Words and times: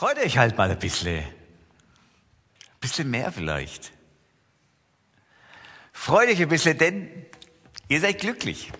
Freut 0.00 0.16
euch 0.16 0.38
halt 0.38 0.56
mal 0.56 0.70
ein 0.70 0.78
bisschen. 0.78 1.18
Ein 1.18 2.80
bisschen 2.80 3.10
mehr 3.10 3.30
vielleicht. 3.30 3.92
Freut 5.92 6.30
euch 6.30 6.40
ein 6.40 6.48
bisschen, 6.48 6.78
denn 6.78 7.26
ihr 7.86 8.00
seid 8.00 8.18
glücklich. 8.18 8.72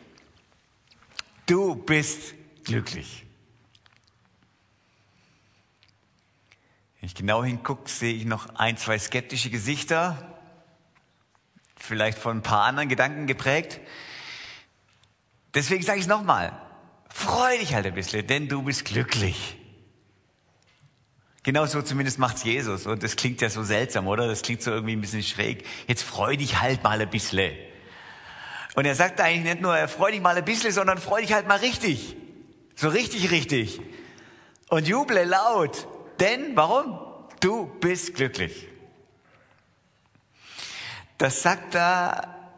Du 1.45 1.75
bist 1.75 2.33
glücklich. 2.65 3.27
Wenn 6.99 7.09
ich 7.09 7.15
genau 7.15 7.45
hingucke, 7.45 7.91
sehe 7.91 8.15
ich 8.15 8.25
noch 8.25 8.55
ein, 8.55 8.79
zwei 8.79 8.99
skeptische 8.99 9.51
Gesichter, 9.51 10.41
vielleicht 11.77 12.17
von 12.19 12.39
ein 12.39 12.43
paar 12.43 12.65
anderen 12.65 12.89
Gedanken 12.89 13.27
geprägt. 13.27 13.79
Deswegen 15.53 15.83
sage 15.83 15.99
ich 15.99 16.05
es 16.05 16.09
nochmal. 16.09 16.59
Freu 17.11 17.59
dich 17.59 17.75
halt 17.75 17.85
ein 17.85 17.95
bisschen, 17.95 18.27
denn 18.27 18.49
du 18.49 18.63
bist 18.63 18.87
glücklich. 18.87 19.60
Genau 21.51 21.67
so 21.67 21.83
zumindest 21.83 22.21
macht's 22.21 22.45
Jesus. 22.45 22.87
Und 22.87 23.03
das 23.03 23.17
klingt 23.17 23.41
ja 23.41 23.51
so 23.51 23.65
seltsam, 23.65 24.07
oder? 24.07 24.29
Das 24.29 24.43
klingt 24.43 24.63
so 24.63 24.71
irgendwie 24.71 24.93
ein 24.93 25.01
bisschen 25.01 25.25
schräg. 25.25 25.67
Jetzt 25.89 26.05
freu 26.05 26.37
dich 26.37 26.61
halt 26.61 26.85
mal 26.85 27.01
ein 27.01 27.11
bisschen. 27.11 27.53
Und 28.77 28.85
er 28.85 28.95
sagt 28.95 29.21
eigentlich 29.21 29.43
nicht 29.43 29.61
nur, 29.61 29.77
freu 29.89 30.13
dich 30.13 30.21
mal 30.21 30.37
ein 30.37 30.45
bisschen, 30.45 30.71
sondern 30.71 30.99
freu 30.99 31.21
dich 31.21 31.33
halt 31.33 31.49
mal 31.49 31.59
richtig. 31.59 32.15
So 32.77 32.89
richtig, 32.89 33.33
richtig. 33.33 33.81
Und 34.69 34.87
juble 34.87 35.25
laut. 35.25 35.89
Denn, 36.21 36.55
warum? 36.55 37.01
Du 37.41 37.67
bist 37.81 38.15
glücklich. 38.15 38.69
Das 41.19 41.43
sagt 41.43 41.75
er 41.75 42.53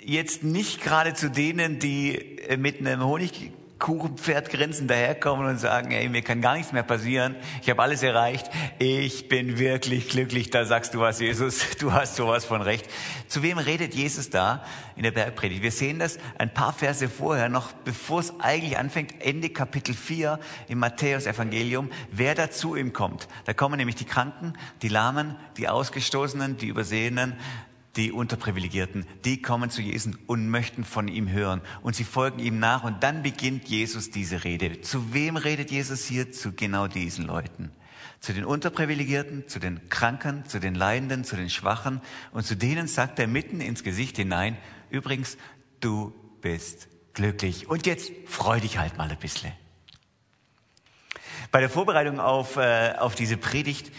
jetzt 0.00 0.42
nicht 0.42 0.82
gerade 0.82 1.14
zu 1.14 1.30
denen, 1.30 1.78
die 1.78 2.40
mit 2.58 2.80
einem 2.80 3.04
Honig 3.04 3.52
Kuchenpferdgrinsen 3.84 4.88
daherkommen 4.88 5.46
und 5.46 5.58
sagen, 5.58 5.90
ey, 5.90 6.08
mir 6.08 6.22
kann 6.22 6.40
gar 6.40 6.56
nichts 6.56 6.72
mehr 6.72 6.82
passieren, 6.82 7.36
ich 7.60 7.68
habe 7.68 7.82
alles 7.82 8.02
erreicht, 8.02 8.50
ich 8.78 9.28
bin 9.28 9.58
wirklich 9.58 10.08
glücklich, 10.08 10.48
da 10.48 10.64
sagst 10.64 10.94
du 10.94 11.00
was, 11.00 11.20
Jesus, 11.20 11.62
du 11.80 11.92
hast 11.92 12.16
sowas 12.16 12.46
von 12.46 12.62
recht. 12.62 12.88
Zu 13.28 13.42
wem 13.42 13.58
redet 13.58 13.94
Jesus 13.94 14.30
da 14.30 14.64
in 14.96 15.02
der 15.02 15.10
Bergpredigt? 15.10 15.62
Wir 15.62 15.70
sehen 15.70 15.98
das 15.98 16.18
ein 16.38 16.54
paar 16.54 16.72
Verse 16.72 17.06
vorher, 17.10 17.50
noch 17.50 17.72
bevor 17.72 18.20
es 18.20 18.32
eigentlich 18.40 18.78
anfängt, 18.78 19.16
Ende 19.20 19.50
Kapitel 19.50 19.94
4 19.94 20.40
im 20.68 20.78
Matthäus-Evangelium, 20.78 21.90
wer 22.10 22.34
da 22.34 22.50
zu 22.50 22.76
ihm 22.76 22.94
kommt. 22.94 23.28
Da 23.44 23.52
kommen 23.52 23.76
nämlich 23.76 23.96
die 23.96 24.06
Kranken, 24.06 24.54
die 24.80 24.88
Lahmen, 24.88 25.36
die 25.58 25.68
Ausgestoßenen, 25.68 26.56
die 26.56 26.68
Übersehenen, 26.68 27.36
die 27.96 28.12
Unterprivilegierten, 28.12 29.06
die 29.24 29.40
kommen 29.40 29.70
zu 29.70 29.80
Jesus 29.80 30.14
und 30.26 30.48
möchten 30.48 30.84
von 30.84 31.08
ihm 31.08 31.30
hören 31.30 31.60
und 31.82 31.94
sie 31.94 32.04
folgen 32.04 32.38
ihm 32.38 32.58
nach 32.58 32.84
und 32.84 33.02
dann 33.02 33.22
beginnt 33.22 33.68
Jesus 33.68 34.10
diese 34.10 34.44
Rede. 34.44 34.80
Zu 34.80 35.12
wem 35.14 35.36
redet 35.36 35.70
Jesus 35.70 36.04
hier? 36.04 36.32
Zu 36.32 36.52
genau 36.52 36.88
diesen 36.88 37.26
Leuten. 37.26 37.70
Zu 38.20 38.32
den 38.32 38.44
Unterprivilegierten, 38.44 39.48
zu 39.48 39.58
den 39.58 39.88
Kranken, 39.88 40.44
zu 40.46 40.58
den 40.58 40.74
Leidenden, 40.74 41.24
zu 41.24 41.36
den 41.36 41.50
Schwachen 41.50 42.00
und 42.32 42.44
zu 42.44 42.56
denen 42.56 42.88
sagt 42.88 43.18
er 43.18 43.26
mitten 43.26 43.60
ins 43.60 43.84
Gesicht 43.84 44.16
hinein, 44.16 44.56
übrigens, 44.90 45.36
du 45.80 46.14
bist 46.40 46.88
glücklich 47.12 47.68
und 47.68 47.86
jetzt 47.86 48.12
freu 48.26 48.60
dich 48.60 48.78
halt 48.78 48.96
mal 48.96 49.10
ein 49.10 49.18
bisschen. 49.18 49.52
Bei 51.50 51.60
der 51.60 51.70
Vorbereitung 51.70 52.18
auf, 52.18 52.56
äh, 52.56 52.94
auf 52.98 53.14
diese 53.14 53.36
Predigt 53.36 53.92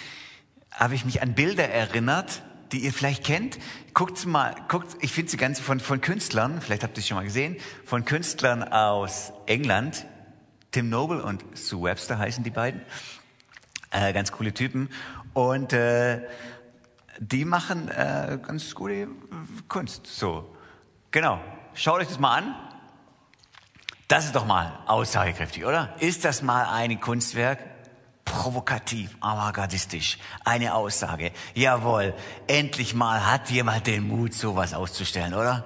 habe 0.72 0.96
ich 0.96 1.06
mich 1.06 1.22
an 1.22 1.36
Bilder 1.36 1.70
erinnert, 1.70 2.44
die 2.72 2.80
ihr 2.80 2.94
vielleicht 2.94 3.24
kennt. 3.24 3.58
Guckt 3.94 4.26
mal, 4.26 4.56
guckt, 4.68 4.98
ich 5.02 5.12
finde 5.12 5.32
sie 5.32 5.38
ganz 5.38 5.60
von, 5.60 5.80
von 5.80 6.02
Künstlern, 6.02 6.62
vielleicht 6.62 6.84
habt 6.84 6.98
ihr 6.98 7.02
es 7.02 7.08
schon 7.08 7.18
mal 7.18 7.24
gesehen, 7.24 7.58
von 7.86 8.06
Künstlern 8.06 8.64
aus 8.64 9.34
England. 9.46 10.06
Tim 10.72 10.90
Noble 10.90 11.24
und 11.24 11.44
Sue 11.58 11.84
Webster 11.84 12.18
heißen 12.18 12.44
die 12.44 12.50
beiden. 12.50 12.82
Äh, 13.92 14.12
ganz 14.12 14.32
coole 14.32 14.54
Typen. 14.54 14.90
Und 15.34 15.72
äh, 15.72 16.22
die 17.20 17.46
machen 17.46 17.88
äh, 17.88 18.38
ganz 18.46 18.76
gute 18.76 19.08
Kunst. 19.70 20.08
So, 20.08 20.54
genau. 21.12 21.40
Schaut 21.74 22.02
euch 22.02 22.08
das 22.08 22.20
mal 22.20 22.38
an. 22.38 22.56
Das 24.08 24.26
ist 24.26 24.36
doch 24.36 24.46
mal 24.46 24.80
aussagekräftig, 24.86 25.66
oder? 25.66 25.96
Ist 26.00 26.26
das 26.26 26.42
mal 26.42 26.66
ein 26.66 27.00
Kunstwerk? 27.00 27.60
Provokativ, 28.36 29.16
avantgardistisch. 29.22 30.18
Eine 30.44 30.74
Aussage. 30.76 31.32
Jawohl, 31.54 32.14
endlich 32.48 32.94
mal 32.94 33.26
hat 33.32 33.50
jemand 33.50 33.88
den 33.88 34.08
Mut, 34.08 34.34
sowas 34.34 34.74
auszustellen, 34.74 35.34
oder? 35.34 35.66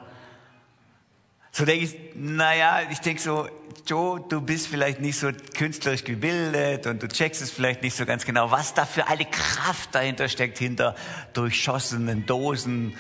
So 1.52 1.66
denke 1.66 1.86
ich, 1.86 1.96
naja, 2.14 2.82
ich 2.92 3.00
denke 3.00 3.22
so, 3.22 3.50
Joe, 3.88 4.24
du 4.30 4.40
bist 4.40 4.68
vielleicht 4.68 5.02
nicht 5.02 5.18
so 5.18 5.32
künstlerisch 5.58 6.04
gebildet 6.04 6.86
und 6.86 7.02
du 7.02 7.08
checkst 7.08 7.42
es 7.42 7.50
vielleicht 7.50 7.82
nicht 7.82 7.96
so 7.96 8.06
ganz 8.06 8.24
genau, 8.24 8.52
was 8.52 8.76
da 8.76 8.86
für 8.86 9.08
eine 9.08 9.26
Kraft 9.26 9.96
dahinter 9.96 10.30
steckt, 10.30 10.60
hinter 10.60 10.94
durchschossenen 11.34 12.28
Dosen 12.28 12.96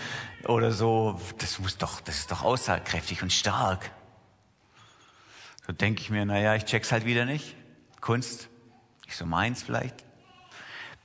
oder 0.45 0.71
so. 0.71 1.21
Das 1.37 1.59
muss 1.59 1.77
doch, 1.77 2.01
das 2.01 2.17
ist 2.17 2.31
doch 2.31 2.43
aussagekräftig 2.43 3.21
und 3.21 3.31
stark. 3.31 3.91
So 5.67 5.73
denke 5.73 6.01
ich 6.01 6.09
mir, 6.09 6.25
naja, 6.25 6.55
ich 6.55 6.65
check's 6.65 6.91
halt 6.91 7.05
wieder 7.05 7.25
nicht. 7.25 7.55
Kunst, 8.01 8.48
nicht 9.09 9.17
so 9.17 9.25
meins 9.25 9.63
vielleicht, 9.63 9.95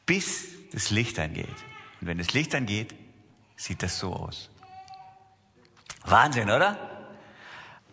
bis 0.05 0.49
das 0.73 0.91
Licht 0.91 1.19
angeht. 1.19 1.57
Und 2.01 2.07
wenn 2.07 2.19
das 2.19 2.35
Licht 2.35 2.55
angeht, 2.55 2.95
sieht 3.57 3.83
das 3.83 3.99
so 3.99 4.13
aus. 4.13 4.51
Wahnsinn, 6.05 6.51
oder? 6.51 6.77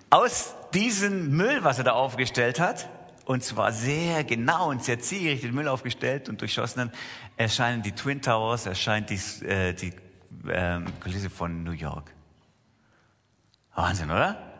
Aus 0.09 0.53
diesem 0.73 1.29
Müll, 1.37 1.63
was 1.63 1.77
er 1.77 1.85
da 1.85 1.91
aufgestellt 1.93 2.59
hat, 2.59 2.89
und 3.23 3.41
zwar 3.41 3.71
sehr 3.71 4.25
genau 4.25 4.69
und 4.69 4.83
sehr 4.83 4.99
zielgerichtet 4.99 5.53
Müll 5.53 5.69
aufgestellt 5.69 6.27
und 6.27 6.41
durchschossenen, 6.41 6.91
erscheinen 7.37 7.81
die 7.81 7.93
Twin 7.93 8.21
Towers, 8.21 8.65
erscheint 8.65 9.09
die, 9.11 9.45
äh, 9.45 9.73
die 9.73 9.93
äh, 10.49 10.81
Kulisse 10.99 11.29
von 11.29 11.63
New 11.63 11.71
York. 11.71 12.11
Wahnsinn, 13.75 14.11
oder? 14.11 14.50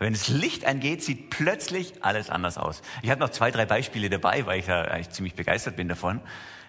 Wenn 0.00 0.14
das 0.14 0.28
Licht 0.28 0.64
angeht, 0.64 1.02
sieht 1.02 1.28
plötzlich 1.28 2.02
alles 2.02 2.30
anders 2.30 2.56
aus. 2.56 2.80
Ich 3.02 3.10
habe 3.10 3.20
noch 3.20 3.28
zwei, 3.28 3.50
drei 3.50 3.66
Beispiele 3.66 4.08
dabei, 4.08 4.46
weil 4.46 4.58
ich 4.58 4.66
ja 4.66 4.80
eigentlich 4.80 5.10
ziemlich 5.10 5.34
begeistert 5.34 5.76
bin 5.76 5.88
davon. 5.88 6.22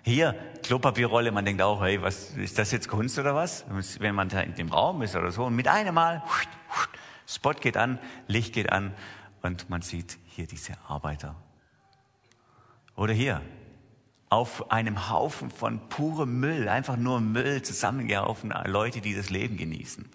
Hier, 0.03 0.35
Klopapierrolle, 0.63 1.31
man 1.31 1.45
denkt 1.45 1.61
auch, 1.61 1.81
hey, 1.81 2.01
was 2.01 2.31
ist 2.31 2.59
das 2.59 2.71
jetzt 2.71 2.89
Kunst 2.89 3.17
oder 3.17 3.33
was? 3.33 3.63
Wenn 3.99 4.15
man 4.15 4.27
da 4.27 4.41
in 4.41 4.55
dem 4.55 4.67
Raum 4.67 5.01
ist 5.01 5.15
oder 5.15 5.31
so. 5.31 5.45
Und 5.45 5.55
mit 5.55 5.69
einem 5.69 5.95
Mal, 5.95 6.21
Spot 7.25 7.53
geht 7.53 7.77
an, 7.77 7.99
Licht 8.27 8.51
geht 8.51 8.69
an 8.69 8.93
und 9.41 9.69
man 9.69 9.81
sieht 9.81 10.17
hier 10.25 10.45
diese 10.45 10.73
Arbeiter. 10.89 11.35
Oder 12.97 13.13
hier, 13.13 13.41
auf 14.27 14.71
einem 14.71 15.09
Haufen 15.09 15.49
von 15.51 15.87
purem 15.87 16.41
Müll, 16.41 16.67
einfach 16.67 16.97
nur 16.97 17.21
Müll 17.21 17.61
zusammengehaufen, 17.61 18.53
Leute, 18.65 18.99
die 18.99 19.15
das 19.15 19.29
Leben 19.29 19.55
genießen. 19.55 20.09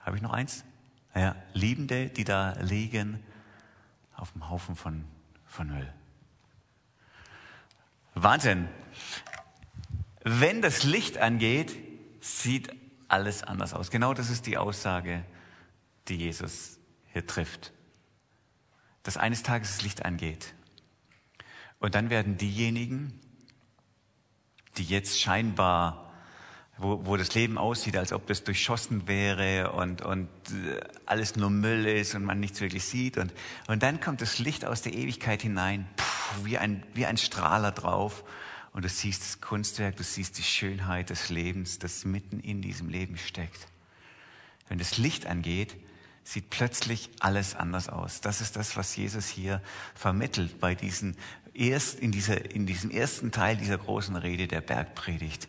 Habe 0.00 0.16
ich 0.16 0.22
noch 0.22 0.32
eins? 0.32 0.64
Ja, 1.14 1.36
Liebende, 1.52 2.08
die 2.08 2.24
da 2.24 2.52
liegen 2.60 3.22
auf 4.14 4.32
dem 4.32 4.48
Haufen 4.48 4.76
von, 4.76 5.04
von 5.46 5.68
Müll. 5.68 5.92
Wahnsinn. 8.14 8.68
Wenn 10.22 10.60
das 10.60 10.82
Licht 10.84 11.18
angeht, 11.18 11.76
sieht 12.20 12.74
alles 13.06 13.42
anders 13.42 13.74
aus. 13.74 13.90
Genau 13.90 14.12
das 14.12 14.30
ist 14.30 14.46
die 14.46 14.58
Aussage, 14.58 15.24
die 16.08 16.16
Jesus 16.16 16.78
hier 17.12 17.26
trifft. 17.26 17.72
Dass 19.02 19.16
eines 19.16 19.42
Tages 19.42 19.76
das 19.76 19.82
Licht 19.82 20.04
angeht. 20.04 20.54
Und 21.78 21.94
dann 21.94 22.10
werden 22.10 22.36
diejenigen, 22.36 23.18
die 24.76 24.84
jetzt 24.84 25.20
scheinbar 25.20 26.07
wo, 26.78 27.04
wo 27.04 27.16
das 27.16 27.34
Leben 27.34 27.58
aussieht, 27.58 27.96
als 27.96 28.12
ob 28.12 28.26
das 28.26 28.44
durchschossen 28.44 29.08
wäre 29.08 29.72
und, 29.72 30.02
und 30.02 30.28
äh, 30.50 30.80
alles 31.06 31.36
nur 31.36 31.50
Müll 31.50 31.86
ist 31.86 32.14
und 32.14 32.24
man 32.24 32.38
nichts 32.40 32.60
wirklich 32.60 32.84
sieht. 32.84 33.18
Und, 33.18 33.32
und 33.66 33.82
dann 33.82 34.00
kommt 34.00 34.20
das 34.20 34.38
Licht 34.38 34.64
aus 34.64 34.82
der 34.82 34.94
Ewigkeit 34.94 35.42
hinein, 35.42 35.88
puh, 35.96 36.44
wie, 36.44 36.56
ein, 36.58 36.84
wie 36.94 37.04
ein 37.04 37.16
Strahler 37.16 37.72
drauf. 37.72 38.24
Und 38.72 38.84
du 38.84 38.88
siehst 38.88 39.22
das 39.22 39.40
Kunstwerk, 39.40 39.96
du 39.96 40.04
siehst 40.04 40.38
die 40.38 40.42
Schönheit 40.44 41.10
des 41.10 41.30
Lebens, 41.30 41.80
das 41.80 42.04
mitten 42.04 42.38
in 42.38 42.62
diesem 42.62 42.88
Leben 42.88 43.18
steckt. 43.18 43.66
Wenn 44.68 44.78
das 44.78 44.98
Licht 44.98 45.26
angeht, 45.26 45.76
sieht 46.22 46.50
plötzlich 46.50 47.10
alles 47.20 47.56
anders 47.56 47.88
aus. 47.88 48.20
Das 48.20 48.40
ist 48.40 48.54
das, 48.54 48.76
was 48.76 48.94
Jesus 48.94 49.26
hier 49.26 49.62
vermittelt 49.94 50.60
bei 50.60 50.74
diesen 50.74 51.16
erst, 51.54 51.98
in, 51.98 52.12
dieser, 52.12 52.50
in 52.50 52.66
diesem 52.66 52.90
ersten 52.90 53.32
Teil 53.32 53.56
dieser 53.56 53.78
großen 53.78 54.14
Rede 54.14 54.46
der 54.46 54.60
Bergpredigt. 54.60 55.48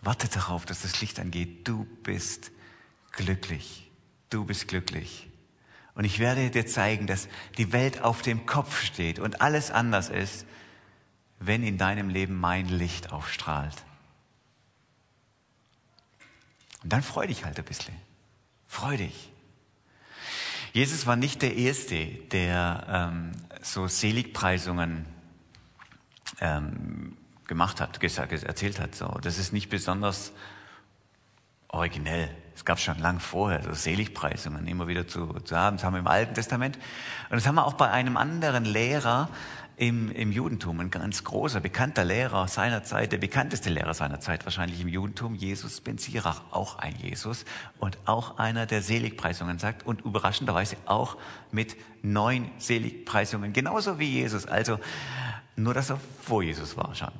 Warte 0.00 0.28
darauf, 0.28 0.66
dass 0.66 0.82
das 0.82 1.00
Licht 1.00 1.18
angeht. 1.18 1.66
Du 1.66 1.84
bist 2.02 2.50
glücklich. 3.12 3.90
Du 4.30 4.44
bist 4.44 4.68
glücklich. 4.68 5.28
Und 5.94 6.04
ich 6.04 6.18
werde 6.18 6.50
dir 6.50 6.66
zeigen, 6.66 7.06
dass 7.06 7.28
die 7.56 7.72
Welt 7.72 8.02
auf 8.02 8.22
dem 8.22 8.44
Kopf 8.44 8.82
steht 8.82 9.18
und 9.18 9.40
alles 9.40 9.70
anders 9.70 10.10
ist, 10.10 10.46
wenn 11.38 11.62
in 11.62 11.78
deinem 11.78 12.08
Leben 12.08 12.38
mein 12.38 12.68
Licht 12.68 13.12
aufstrahlt. 13.12 13.84
Und 16.82 16.92
dann 16.92 17.02
freu 17.02 17.26
dich 17.26 17.44
halt 17.44 17.58
ein 17.58 17.64
bisschen. 17.64 17.94
Freu 18.66 18.96
dich. 18.96 19.32
Jesus 20.72 21.06
war 21.06 21.16
nicht 21.16 21.40
der 21.40 21.56
Erste, 21.56 22.04
der 22.06 22.86
ähm, 22.88 23.32
so 23.62 23.88
Seligpreisungen 23.88 25.06
ähm, 26.40 27.16
gemacht 27.46 27.80
hat, 27.80 28.02
erzählt 28.02 28.80
hat. 28.80 28.94
So, 28.94 29.18
das 29.22 29.38
ist 29.38 29.52
nicht 29.52 29.68
besonders 29.68 30.32
originell. 31.68 32.28
Es 32.54 32.64
gab 32.64 32.80
schon 32.80 32.98
lang 32.98 33.20
vorher 33.20 33.62
so 33.62 33.72
Seligpreisungen 33.72 34.66
immer 34.66 34.88
wieder 34.88 35.06
zu, 35.06 35.26
zu 35.44 35.56
haben. 35.56 35.76
Das 35.76 35.84
haben 35.84 35.94
wir 35.94 36.00
im 36.00 36.06
Alten 36.06 36.34
Testament. 36.34 36.76
Und 37.28 37.36
das 37.36 37.46
haben 37.46 37.56
wir 37.56 37.66
auch 37.66 37.74
bei 37.74 37.90
einem 37.90 38.16
anderen 38.16 38.64
Lehrer 38.64 39.28
im, 39.76 40.10
im 40.10 40.32
Judentum, 40.32 40.80
ein 40.80 40.90
ganz 40.90 41.22
großer, 41.22 41.60
bekannter 41.60 42.02
Lehrer 42.02 42.48
seiner 42.48 42.82
Zeit, 42.82 43.12
der 43.12 43.18
bekannteste 43.18 43.68
Lehrer 43.68 43.92
seiner 43.92 44.20
Zeit 44.20 44.46
wahrscheinlich 44.46 44.80
im 44.80 44.88
Judentum, 44.88 45.34
Jesus 45.34 45.82
ben 45.82 45.98
Sirach, 45.98 46.40
auch 46.50 46.78
ein 46.78 46.96
Jesus 46.96 47.44
und 47.78 47.98
auch 48.06 48.38
einer, 48.38 48.64
der 48.64 48.80
Seligpreisungen 48.80 49.58
sagt 49.58 49.84
und 49.84 50.00
überraschenderweise 50.02 50.78
auch 50.86 51.18
mit 51.52 51.76
neun 52.02 52.50
Seligpreisungen, 52.56 53.52
genauso 53.52 53.98
wie 53.98 54.10
Jesus. 54.10 54.46
Also 54.46 54.80
nur, 55.56 55.74
dass 55.74 55.90
er 55.90 56.00
vor 56.22 56.42
Jesus 56.42 56.76
war 56.78 56.94
schon. 56.94 57.12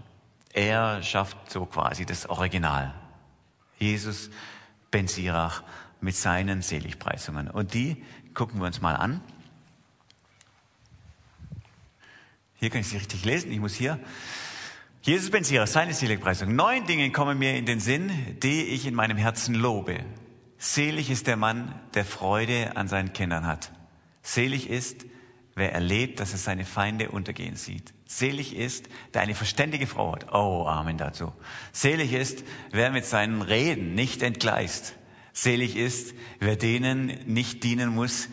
Er 0.57 1.03
schafft 1.03 1.51
so 1.51 1.67
quasi 1.67 2.07
das 2.07 2.31
Original. 2.31 2.95
Jesus 3.79 4.31
ben 4.91 5.07
Sirach 5.07 5.63
mit 6.01 6.17
seinen 6.17 6.63
Seligpreisungen. 6.63 7.51
Und 7.51 7.75
die 7.75 8.03
gucken 8.33 8.59
wir 8.61 8.67
uns 8.67 8.81
mal 8.81 8.95
an. 8.97 9.21
Hier 12.55 12.71
kann 12.71 12.81
ich 12.81 12.89
sie 12.89 12.97
richtig 12.97 13.23
lesen. 13.27 13.53
Ich 13.53 13.61
muss 13.61 13.75
hier. 13.75 14.01
Jesus 15.03 15.31
ben 15.31 15.45
Sirach, 15.45 15.67
seine 15.67 15.93
Seligpreisung. 15.93 16.57
Neun 16.57 16.87
Dinge 16.87 17.13
kommen 17.13 17.39
mir 17.39 17.55
in 17.55 17.67
den 17.67 17.79
Sinn, 17.79 18.11
die 18.43 18.63
ich 18.63 18.87
in 18.87 18.95
meinem 18.95 19.19
Herzen 19.19 19.55
lobe. 19.55 20.07
Selig 20.57 21.11
ist 21.11 21.27
der 21.27 21.37
Mann, 21.37 21.79
der 21.93 22.07
Freude 22.07 22.79
an 22.79 22.89
seinen 22.89 23.13
Kindern 23.13 23.47
hat. 23.47 23.73
Selig 24.23 24.71
ist, 24.71 25.05
wer 25.55 25.75
erlebt, 25.75 26.19
dass 26.19 26.33
er 26.33 26.39
seine 26.39 26.65
Feinde 26.65 27.11
untergehen 27.11 27.57
sieht. 27.57 27.93
Selig 28.07 28.55
ist, 28.55 28.89
der 29.15 29.23
eine 29.23 29.35
verständige 29.35 29.87
Frau 29.87 30.13
hat. 30.13 30.33
Oh, 30.33 30.65
Amen 30.67 30.97
dazu. 30.97 31.33
Selig 31.73 32.13
ist, 32.13 32.45
wer 32.71 32.91
mit 32.91 33.05
seinen 33.05 33.43
Reden 33.43 33.95
nicht 33.95 34.23
entgleist. 34.23 34.95
Selig 35.33 35.77
ist, 35.77 36.15
wer 36.39 36.57
denen 36.57 37.07
nicht 37.27 37.65
dienen 37.65 37.91
muss, 37.91 38.29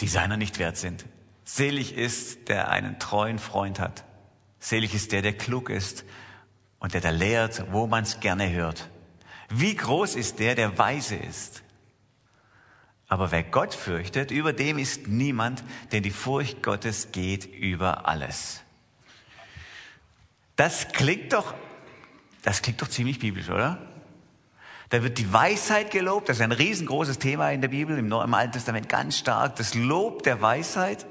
die 0.00 0.08
seiner 0.08 0.38
nicht 0.38 0.58
wert 0.58 0.78
sind. 0.78 1.04
Selig 1.44 1.94
ist, 1.94 2.48
der 2.48 2.70
einen 2.70 2.98
treuen 2.98 3.38
Freund 3.38 3.78
hat. 3.78 4.04
Selig 4.58 4.94
ist 4.94 5.12
der, 5.12 5.22
der 5.22 5.34
klug 5.36 5.68
ist 5.68 6.04
und 6.78 6.94
der 6.94 7.02
da 7.02 7.10
lehrt, 7.10 7.70
wo 7.70 7.86
man 7.86 8.02
es 8.02 8.18
gerne 8.20 8.50
hört. 8.50 8.88
Wie 9.50 9.76
groß 9.76 10.16
ist 10.16 10.40
der, 10.40 10.54
der 10.54 10.78
weise 10.78 11.16
ist. 11.16 11.62
Aber 13.08 13.30
wer 13.30 13.44
Gott 13.44 13.74
fürchtet, 13.74 14.32
über 14.32 14.52
dem 14.52 14.78
ist 14.78 15.06
niemand, 15.06 15.62
denn 15.92 16.02
die 16.02 16.10
Furcht 16.10 16.62
Gottes 16.62 17.12
geht 17.12 17.44
über 17.44 18.08
alles. 18.08 18.64
Das 20.56 20.88
klingt 20.88 21.32
doch, 21.32 21.54
das 22.42 22.62
klingt 22.62 22.80
doch 22.80 22.88
ziemlich 22.88 23.18
biblisch, 23.18 23.50
oder? 23.50 23.78
Da 24.88 25.02
wird 25.02 25.18
die 25.18 25.32
Weisheit 25.32 25.90
gelobt, 25.90 26.28
das 26.28 26.38
ist 26.38 26.42
ein 26.42 26.52
riesengroßes 26.52 27.18
Thema 27.18 27.50
in 27.50 27.60
der 27.60 27.68
Bibel, 27.68 27.98
im, 27.98 28.12
Alten 28.12 28.52
Testament 28.52 28.88
ganz 28.88 29.18
stark, 29.18 29.56
das 29.56 29.74
Lob 29.74 30.22
der 30.22 30.40
Weisheit. 30.40 31.06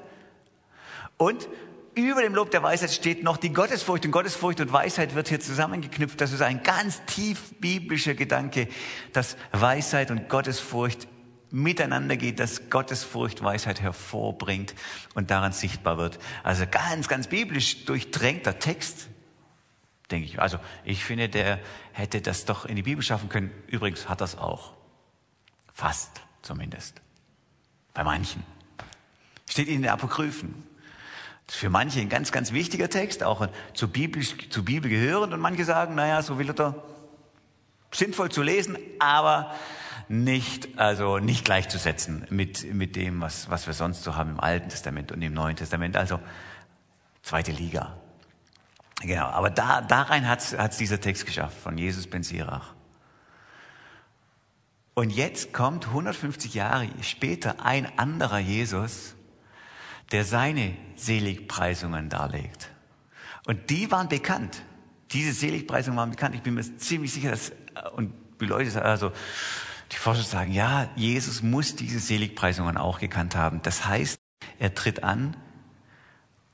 Und 1.18 1.48
über 1.94 2.22
dem 2.22 2.34
Lob 2.36 2.52
der 2.52 2.64
Weisheit 2.64 2.92
steht 2.92 3.24
noch 3.24 3.38
die 3.38 3.54
Gottesfurcht. 3.54 4.06
Und 4.06 4.12
Gottesfurcht 4.12 4.60
und 4.62 4.72
Weisheit 4.72 5.16
wird 5.16 5.30
hier 5.30 5.40
zusammengeknüpft. 5.40 6.20
Das 6.20 6.32
ist 6.32 6.42
ein 6.42 6.64
ganz 6.64 7.02
tief 7.06 7.54
biblischer 7.60 8.16
Gedanke, 8.16 8.68
dass 9.14 9.38
Weisheit 9.52 10.12
und 10.12 10.28
Gottesfurcht 10.28 11.08
miteinander 11.52 12.18
geht, 12.18 12.40
dass 12.40 12.70
Gottesfurcht 12.70 13.44
Weisheit 13.44 13.80
hervorbringt 13.82 14.76
und 15.14 15.32
daran 15.32 15.54
sichtbar 15.54 15.98
wird. 15.98 16.20
Also 16.44 16.66
ganz, 16.70 17.08
ganz 17.08 17.28
biblisch 17.28 17.86
durchdrängter 17.86 18.60
Text, 18.60 19.08
denke 20.12 20.28
ich. 20.28 20.40
Also 20.40 20.60
ich 20.84 21.04
finde, 21.04 21.30
der 21.30 21.60
hätte 21.94 22.22
das 22.22 22.46
doch 22.46 22.66
in 22.66 22.76
die 22.76 22.84
Bibel 22.84 23.04
schaffen 23.04 23.30
können. 23.30 23.52
Übrigens 23.68 24.08
hat 24.10 24.22
das 24.22 24.38
auch. 24.38 24.74
Fast 25.74 26.22
zumindest. 26.42 27.02
Bei 27.94 28.04
manchen. 28.04 28.44
Steht 29.50 29.68
in 29.68 29.82
den 29.82 29.92
Apokryphen. 29.92 30.64
Das 31.46 31.56
ist 31.56 31.62
für 31.62 31.70
manche 31.70 32.00
ein 32.00 32.10
ganz, 32.10 32.32
ganz 32.32 32.52
wichtiger 32.54 32.90
Text, 32.90 33.24
auch 33.24 33.48
zur 33.74 33.90
Bibel, 33.90 34.24
zur 34.24 34.66
Bibel 34.66 34.90
gehörend. 34.90 35.34
Und 35.34 35.40
manche 35.40 35.64
sagen, 35.64 35.96
naja, 35.96 36.22
so 36.22 36.40
will 36.40 36.50
er 36.50 36.76
sinnvoll 37.92 38.32
zu 38.32 38.42
lesen, 38.42 38.78
aber 39.00 39.54
nicht, 40.08 40.78
also 40.78 41.20
nicht 41.20 41.46
gleichzusetzen 41.46 42.28
mit, 42.30 42.74
mit 42.74 42.96
dem, 42.96 43.22
was, 43.22 43.50
was 43.50 43.68
wir 43.68 43.74
sonst 43.74 44.04
so 44.04 44.16
haben 44.16 44.32
im 44.32 44.40
Alten 44.40 44.70
Testament 44.70 45.12
und 45.12 45.22
im 45.22 45.34
Neuen 45.34 45.56
Testament. 45.56 45.98
Also 45.98 46.20
zweite 47.22 47.52
Liga. 47.52 47.98
Genau, 49.06 49.26
aber 49.28 49.52
da, 49.52 49.82
da 49.82 50.04
rein 50.04 50.28
hat 50.28 50.42
es 50.42 50.78
dieser 50.78 51.00
Text 51.00 51.26
geschafft 51.26 51.58
von 51.60 51.78
Jesus 51.78 52.08
ben 52.08 52.24
Sirach. 52.24 52.74
Und 54.96 55.12
jetzt 55.12 55.54
kommt 55.54 55.88
150 55.88 56.54
Jahre 56.54 56.88
später 57.02 57.64
ein 57.64 58.00
anderer 58.00 58.40
Jesus, 58.40 59.16
der 60.12 60.24
seine 60.24 60.76
Seligpreisungen 60.96 62.10
darlegt. 62.10 62.72
Und 63.46 63.70
die 63.70 63.92
waren 63.92 64.08
bekannt. 64.08 64.64
Diese 65.12 65.34
Seligpreisungen 65.34 65.98
waren 65.98 66.12
bekannt. 66.12 66.34
Ich 66.34 66.42
bin 66.42 66.56
mir 66.56 66.64
ziemlich 66.78 67.14
sicher, 67.14 67.32
dass, 67.32 67.52
und 67.96 68.14
die 68.40 68.46
Leute, 68.46 68.82
also 68.82 69.12
die 69.92 69.98
Forscher 69.98 70.24
sagen, 70.24 70.52
ja, 70.52 70.90
Jesus 70.96 71.44
muss 71.44 71.76
diese 71.76 72.00
Seligpreisungen 72.00 72.78
auch 72.78 73.00
gekannt 73.00 73.36
haben. 73.36 73.62
Das 73.62 73.86
heißt, 73.86 74.18
er 74.58 74.74
tritt 74.74 75.04
an 75.04 75.38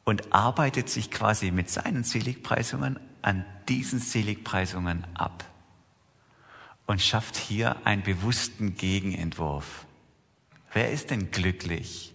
und 0.04 0.34
arbeitet 0.34 0.90
sich 0.90 1.12
quasi 1.12 1.52
mit 1.52 1.70
seinen 1.70 2.04
Seligpreisungen 2.04 3.00
an 3.22 3.46
diesen 3.70 4.00
Seligpreisungen 4.00 5.06
ab 5.14 5.46
und 6.88 7.02
schafft 7.02 7.36
hier 7.36 7.86
einen 7.86 8.04
bewussten 8.04 8.76
Gegenentwurf. 8.76 9.86
Wer 10.74 10.92
ist 10.92 11.10
denn 11.10 11.32
glücklich? 11.32 12.14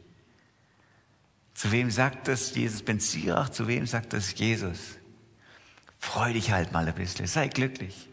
Zu 1.55 1.73
wem 1.73 1.91
sagt 1.91 2.29
das 2.29 2.55
Jesus 2.55 2.83
ben 2.83 3.01
Sirach? 3.01 3.49
Zu 3.49 3.69
wem 3.69 3.87
sagt 3.87 4.13
das 4.13 4.39
Jesus? 4.39 4.97
Freu 5.99 6.33
dich 6.33 6.51
halt 6.51 6.73
mal 6.73 6.87
ein 6.87 6.95
bisschen, 6.95 7.27
sei 7.27 7.49
glücklich. 7.49 8.09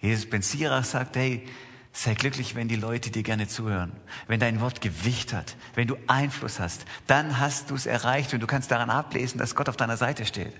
Jesus 0.00 0.28
ben 0.28 0.42
Sirach 0.42 0.84
sagt, 0.84 1.16
hey, 1.16 1.46
sei 1.94 2.14
glücklich, 2.14 2.56
wenn 2.56 2.66
die 2.66 2.76
Leute 2.76 3.12
dir 3.12 3.22
gerne 3.22 3.46
zuhören, 3.46 3.92
wenn 4.26 4.40
dein 4.40 4.60
Wort 4.60 4.80
Gewicht 4.80 5.32
hat, 5.32 5.56
wenn 5.76 5.86
du 5.86 5.96
Einfluss 6.08 6.58
hast, 6.58 6.84
dann 7.06 7.38
hast 7.38 7.70
du 7.70 7.76
es 7.76 7.86
erreicht 7.86 8.34
und 8.34 8.40
du 8.40 8.48
kannst 8.48 8.72
daran 8.72 8.90
ablesen, 8.90 9.38
dass 9.38 9.54
Gott 9.54 9.68
auf 9.68 9.76
deiner 9.76 9.96
Seite 9.96 10.26
steht. 10.26 10.52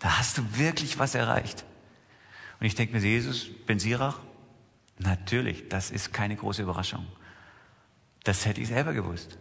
Da 0.00 0.18
hast 0.18 0.36
du 0.36 0.42
wirklich 0.58 0.98
was 0.98 1.14
erreicht. 1.14 1.64
Und 2.58 2.66
ich 2.66 2.74
denke 2.74 2.92
mir, 2.92 3.00
Jesus 3.00 3.46
ben 3.66 3.78
Sirach, 3.78 4.18
natürlich, 4.98 5.68
das 5.68 5.92
ist 5.92 6.12
keine 6.12 6.34
große 6.34 6.62
Überraschung. 6.62 7.06
Das 8.24 8.44
hätte 8.44 8.60
ich 8.60 8.68
selber 8.68 8.94
gewusst. 8.94 9.38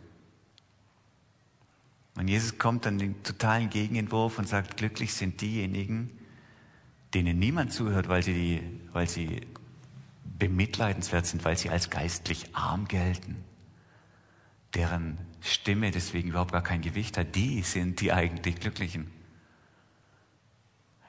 Und 2.16 2.28
Jesus 2.28 2.60
kommt 2.60 2.86
dann 2.86 3.00
den 3.00 3.24
totalen 3.24 3.72
Gegenentwurf 3.72 4.38
und 4.38 4.48
sagt, 4.48 4.78
glücklich 4.78 5.16
sind 5.16 5.42
diejenigen, 5.42 6.12
denen 7.16 7.40
niemand 7.40 7.74
zuhört, 7.74 8.08
weil 8.08 8.22
sie, 8.22 8.62
weil 8.92 9.10
sie 9.10 9.42
bemitleidenswert 10.48 11.26
sind, 11.26 11.46
weil 11.46 11.58
sie 11.58 11.70
als 11.70 11.90
geistlich 11.90 12.56
arm 12.56 12.88
gelten, 12.88 13.44
deren 14.74 15.18
Stimme 15.42 15.92
deswegen 15.92 16.30
überhaupt 16.30 16.52
gar 16.52 16.64
kein 16.64 16.82
Gewicht 16.82 17.18
hat, 17.18 17.36
die 17.36 17.62
sind 17.62 18.02
die 18.02 18.12
eigentlich 18.12 18.60
Glücklichen. 18.60 19.12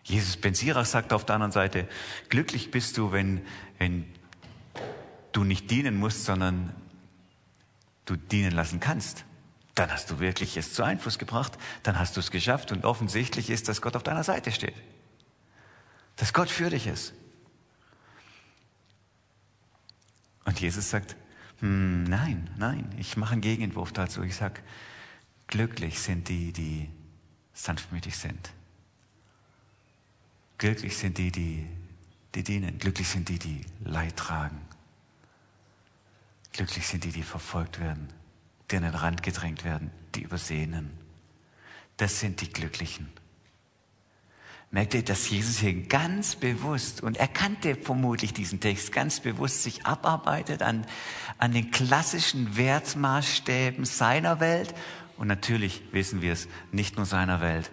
Jesus 0.05 0.37
Ben 0.37 0.55
Sirach 0.55 0.85
sagt 0.85 1.13
auf 1.13 1.25
der 1.25 1.37
anderen 1.37 1.53
Seite, 1.53 1.89
glücklich 2.29 2.71
bist 2.71 2.97
du, 2.99 3.13
wenn, 3.13 3.43
wenn 3.79 4.05
du 5.33 5.45
nicht 5.45 5.71
dienen 5.71 5.97
musst, 5.97 6.25
sondern 6.25 6.75
du 8.05 8.17
dienen 8.17 8.53
lassen 8.53 8.81
kannst 8.81 9.25
dann 9.75 9.91
hast 9.91 10.11
du 10.11 10.21
wirklich 10.21 10.57
es 10.57 10.73
zu 10.73 10.85
Einfluss 10.85 11.19
gebracht, 11.19 11.59
dann 11.83 11.99
hast 11.99 12.17
du 12.17 12.21
es 12.21 12.31
geschafft 12.31 12.71
und 12.71 12.85
offensichtlich 12.85 13.51
ist, 13.51 13.69
dass 13.69 13.83
Gott 13.83 13.97
auf 13.97 14.03
deiner 14.03 14.23
Seite 14.23 14.53
steht. 14.53 14.75
Dass 16.17 16.33
Gott 16.33 16.49
für 16.49 16.71
dich 16.71 16.87
ist. 16.87 17.13
Und 20.45 20.61
Jesus 20.61 20.91
sagt, 20.91 21.17
hm, 21.61 22.05
nein, 22.05 22.51
nein, 22.57 22.91
ich 22.99 23.17
mache 23.17 23.33
einen 23.33 23.41
Gegenentwurf 23.41 23.93
dazu. 23.93 24.23
Ich 24.23 24.37
sage, 24.37 24.61
glücklich 25.47 26.01
sind 26.01 26.29
die, 26.29 26.53
die 26.53 26.91
sanftmütig 27.53 28.17
sind. 28.17 28.51
Glücklich 30.59 30.97
sind 30.97 31.19
die, 31.19 31.31
die, 31.31 31.67
die 32.35 32.43
dienen. 32.43 32.79
Glücklich 32.79 33.09
sind 33.09 33.29
die, 33.29 33.39
die 33.39 33.61
Leid 33.85 34.17
tragen. 34.17 34.61
Glücklich 36.53 36.87
sind 36.87 37.05
die, 37.05 37.11
die 37.11 37.23
verfolgt 37.23 37.81
werden 37.81 38.09
die 38.71 38.77
an 38.77 38.83
den 38.83 38.95
Rand 38.95 39.23
gedrängt 39.23 39.65
werden, 39.65 39.91
die 40.15 40.23
Übersehenen. 40.23 40.91
Das 41.97 42.21
sind 42.21 42.41
die 42.41 42.53
Glücklichen. 42.53 43.09
Merkt 44.75 44.95
ihr, 44.95 45.05
dass 45.05 45.31
Jesus 45.31 45.59
hier 45.61 45.73
ganz 45.85 46.35
bewusst, 46.35 47.01
und 47.01 47.17
er 47.17 47.29
kannte 47.29 47.77
vermutlich 47.77 48.33
diesen 48.33 48.59
Text, 48.59 48.91
ganz 48.91 49.21
bewusst 49.21 49.63
sich 49.63 49.87
abarbeitet 49.87 50.63
an, 50.63 50.85
an 51.39 51.53
den 51.53 51.71
klassischen 51.71 52.57
Wertmaßstäben 52.57 53.85
seiner 53.85 54.41
Welt. 54.41 54.75
Und 55.17 55.29
natürlich 55.29 55.81
wissen 55.93 56.23
wir 56.23 56.33
es, 56.33 56.49
nicht 56.73 56.97
nur 56.97 57.07
seiner 57.07 57.41
Welt, 57.41 57.71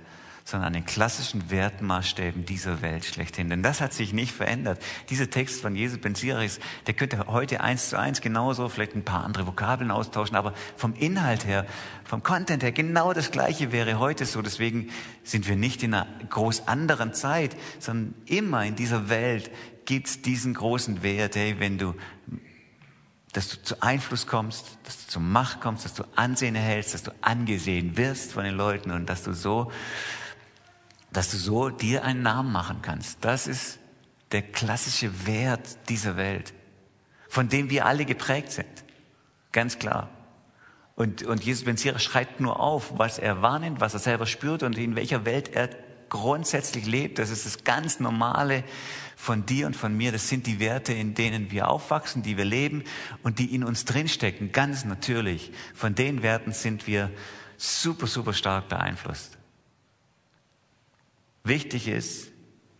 sondern 0.51 0.67
an 0.67 0.73
den 0.73 0.85
klassischen 0.85 1.49
Wertmaßstäben 1.49 2.45
dieser 2.45 2.81
Welt 2.81 3.05
schlechthin. 3.05 3.49
Denn 3.49 3.63
das 3.63 3.81
hat 3.81 3.93
sich 3.93 4.13
nicht 4.13 4.33
verändert. 4.33 4.81
Dieser 5.09 5.29
Text 5.29 5.61
von 5.61 5.75
Jesus 5.75 5.99
Benziris, 5.99 6.59
der 6.87 6.93
könnte 6.93 7.25
heute 7.27 7.61
eins 7.61 7.89
zu 7.89 7.97
eins 7.97 8.21
genauso, 8.21 8.69
vielleicht 8.69 8.95
ein 8.95 9.05
paar 9.05 9.23
andere 9.23 9.47
Vokabeln 9.47 9.89
austauschen, 9.89 10.35
aber 10.35 10.53
vom 10.75 10.93
Inhalt 10.93 11.45
her, 11.45 11.65
vom 12.03 12.21
Content 12.21 12.61
her, 12.61 12.71
genau 12.71 13.13
das 13.13 13.31
Gleiche 13.31 13.71
wäre 13.71 13.97
heute 13.97 14.25
so. 14.25 14.41
Deswegen 14.41 14.89
sind 15.23 15.47
wir 15.47 15.55
nicht 15.55 15.81
in 15.81 15.93
einer 15.93 16.07
groß 16.29 16.67
anderen 16.67 17.13
Zeit, 17.13 17.55
sondern 17.79 18.13
immer 18.25 18.65
in 18.65 18.75
dieser 18.75 19.09
Welt 19.09 19.49
gibt 19.85 20.07
es 20.07 20.21
diesen 20.21 20.53
großen 20.53 21.01
Wert, 21.01 21.35
hey, 21.35 21.55
wenn 21.59 21.77
du 21.77 21.95
dass 23.33 23.47
du 23.47 23.61
zu 23.63 23.81
Einfluss 23.81 24.27
kommst, 24.27 24.77
dass 24.83 25.05
du 25.05 25.11
zur 25.13 25.21
Macht 25.21 25.61
kommst, 25.61 25.85
dass 25.85 25.93
du 25.93 26.03
Ansehen 26.17 26.53
erhältst, 26.55 26.93
dass 26.93 27.03
du 27.03 27.11
angesehen 27.21 27.95
wirst 27.95 28.33
von 28.33 28.43
den 28.43 28.55
Leuten 28.55 28.91
und 28.91 29.09
dass 29.09 29.23
du 29.23 29.33
so 29.33 29.71
dass 31.11 31.31
du 31.31 31.37
so 31.37 31.69
dir 31.69 32.03
einen 32.03 32.21
Namen 32.21 32.51
machen 32.51 32.79
kannst. 32.81 33.23
Das 33.23 33.47
ist 33.47 33.79
der 34.31 34.41
klassische 34.41 35.25
Wert 35.25 35.89
dieser 35.89 36.15
Welt, 36.15 36.53
von 37.27 37.49
dem 37.49 37.69
wir 37.69 37.85
alle 37.85 38.05
geprägt 38.05 38.51
sind. 38.51 38.67
Ganz 39.51 39.77
klar. 39.77 40.09
Und, 40.95 41.23
und 41.23 41.43
Jesus 41.43 41.65
Benzierer 41.65 41.99
schreibt 41.99 42.39
nur 42.39 42.59
auf, 42.59 42.97
was 42.97 43.17
er 43.17 43.41
wahrnimmt, 43.41 43.81
was 43.81 43.93
er 43.93 43.99
selber 43.99 44.25
spürt 44.25 44.63
und 44.63 44.77
in 44.77 44.95
welcher 44.95 45.25
Welt 45.25 45.53
er 45.53 45.69
grundsätzlich 46.09 46.85
lebt. 46.85 47.19
Das 47.19 47.29
ist 47.29 47.45
das 47.45 47.63
ganz 47.63 47.99
Normale 47.99 48.63
von 49.15 49.45
dir 49.45 49.67
und 49.67 49.75
von 49.75 49.95
mir. 49.95 50.11
Das 50.11 50.29
sind 50.29 50.45
die 50.47 50.59
Werte, 50.59 50.93
in 50.93 51.13
denen 51.13 51.51
wir 51.51 51.69
aufwachsen, 51.69 52.21
die 52.21 52.37
wir 52.37 52.45
leben 52.45 52.83
und 53.23 53.39
die 53.39 53.53
in 53.55 53.63
uns 53.63 53.85
drinstecken. 53.85 54.51
Ganz 54.51 54.85
natürlich. 54.85 55.51
Von 55.73 55.95
den 55.95 56.21
Werten 56.21 56.51
sind 56.51 56.85
wir 56.87 57.09
super, 57.57 58.07
super 58.07 58.33
stark 58.33 58.69
beeinflusst. 58.69 59.37
Wichtig 61.43 61.87
ist, 61.87 62.31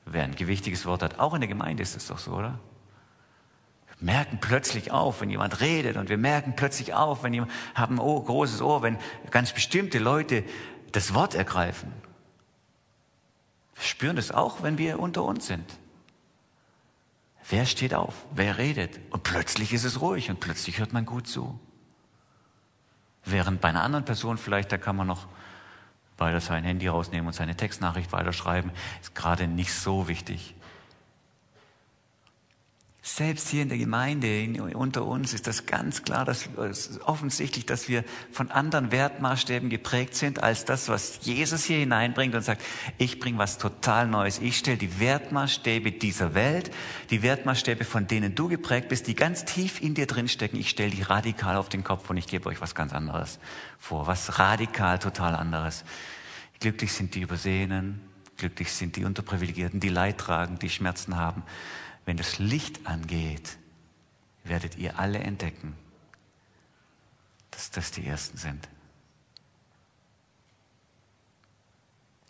wer 0.06 0.24
ein 0.24 0.36
gewichtiges 0.36 0.86
Wort 0.86 1.04
hat, 1.04 1.20
auch 1.20 1.34
in 1.34 1.42
der 1.42 1.48
Gemeinde 1.48 1.84
ist 1.84 1.96
es 1.96 2.08
doch 2.08 2.20
so, 2.20 2.32
oder? 2.32 2.60
Wir 3.88 4.14
merken 4.14 4.40
plötzlich 4.40 4.92
auf, 4.92 5.22
wenn 5.22 5.30
jemand 5.30 5.62
redet 5.62 5.98
und 5.98 6.10
wir 6.10 6.18
merken 6.18 6.56
plötzlich 6.56 6.94
auf, 6.94 7.24
wenn 7.24 7.34
jemand, 7.34 7.52
haben 7.76 7.96
ein 7.96 8.00
Ohr, 8.00 8.24
großes 8.24 8.62
Ohr, 8.62 8.82
wenn 8.82 8.98
ganz 9.30 9.54
bestimmte 9.54 10.00
Leute 10.00 10.44
das 10.92 11.14
Wort 11.14 11.36
ergreifen. 11.36 11.92
Wir 13.76 13.84
spüren 13.84 14.16
das 14.16 14.32
auch, 14.32 14.62
wenn 14.62 14.78
wir 14.78 15.00
unter 15.00 15.24
uns 15.24 15.48
sind. 15.48 15.66
Wer 17.50 17.66
steht 17.66 17.94
auf? 17.94 18.14
Wer 18.34 18.58
redet? 18.58 19.00
Und 19.10 19.24
plötzlich 19.24 19.74
ist 19.74 19.84
es 19.84 20.02
ruhig 20.02 20.30
und 20.30 20.40
plötzlich 20.40 20.80
hört 20.80 20.94
man 20.94 21.06
gut 21.06 21.28
zu. 21.28 21.60
Während 23.26 23.62
bei 23.62 23.70
einer 23.70 23.84
anderen 23.84 24.06
Person 24.06 24.38
vielleicht, 24.38 24.72
da 24.72 24.78
kann 24.78 24.96
man 24.96 25.08
noch 25.08 25.28
weiter 26.22 26.40
sein 26.40 26.64
Handy 26.64 26.88
rausnehmen 26.88 27.28
und 27.28 27.34
seine 27.34 27.56
Textnachricht 27.56 28.14
weiterschreiben, 28.14 28.72
ist 29.02 29.14
gerade 29.16 29.48
nicht 29.48 29.74
so 29.74 30.08
wichtig. 30.08 30.56
Selbst 33.14 33.50
hier 33.50 33.64
in 33.64 33.68
der 33.68 33.78
Gemeinde, 33.78 34.42
in, 34.42 34.62
unter 34.62 35.06
uns, 35.06 35.34
ist 35.34 35.46
das 35.46 35.66
ganz 35.66 36.04
klar, 36.04 36.24
dass 36.24 36.48
ist 36.70 37.02
offensichtlich, 37.02 37.66
dass 37.66 37.90
wir 37.90 38.06
von 38.32 38.52
anderen 38.52 38.94
Wertmaßstäben 38.94 39.70
geprägt 39.70 40.16
sind 40.16 40.42
als 40.42 40.64
das, 40.64 40.88
was 40.88 41.20
Jesus 41.24 41.66
hier 41.66 41.80
hineinbringt 41.80 42.34
und 42.36 42.42
sagt, 42.42 42.62
ich 42.98 43.20
bringe 43.20 43.38
was 43.38 43.58
total 43.58 44.08
Neues. 44.08 44.40
Ich 44.40 44.58
stelle 44.58 44.78
die 44.78 45.02
Wertmaßstäbe 45.02 45.92
dieser 45.92 46.36
Welt, 46.36 46.72
die 47.10 47.22
Wertmaßstäbe, 47.22 47.84
von 47.84 48.08
denen 48.08 48.34
du 48.34 48.48
geprägt 48.48 48.88
bist, 48.88 49.08
die 49.08 49.16
ganz 49.16 49.44
tief 49.44 49.82
in 49.82 49.94
dir 49.94 50.08
drinstecken, 50.08 50.58
ich 50.58 50.70
stelle 50.70 50.92
die 50.92 51.02
radikal 51.02 51.58
auf 51.58 51.68
den 51.68 51.84
Kopf 51.84 52.10
und 52.10 52.16
ich 52.16 52.28
gebe 52.28 52.48
euch 52.48 52.62
was 52.62 52.76
ganz 52.76 52.94
anderes 52.94 53.40
vor, 53.78 54.08
was 54.08 54.40
radikal 54.40 55.00
total 55.00 55.36
anderes. 55.36 55.84
Glücklich 56.62 56.94
sind 56.94 57.14
die 57.14 57.22
Übersehenen, 57.22 58.00
glücklich 58.38 58.72
sind 58.72 58.96
die 58.96 59.04
Unterprivilegierten, 59.04 59.82
die 59.82 59.90
Leid 59.90 60.18
tragen, 60.18 60.60
die 60.60 60.70
Schmerzen 60.70 61.18
haben. 61.18 61.44
Wenn 62.06 62.18
das 62.18 62.40
Licht 62.40 62.88
angeht, 62.88 63.58
werdet 64.44 64.78
ihr 64.78 65.00
alle 65.00 65.20
entdecken, 65.20 65.76
dass 67.52 67.72
das 67.72 67.92
die 67.92 68.06
Ersten 68.06 68.38
sind. 68.38 68.68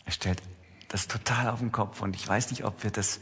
Er 0.05 0.11
stellt 0.11 0.41
das 0.89 1.07
total 1.07 1.49
auf 1.49 1.59
den 1.59 1.71
Kopf 1.71 2.01
und 2.01 2.15
ich 2.15 2.27
weiß 2.27 2.51
nicht, 2.51 2.65
ob 2.65 2.83
wir 2.83 2.91
das, 2.91 3.21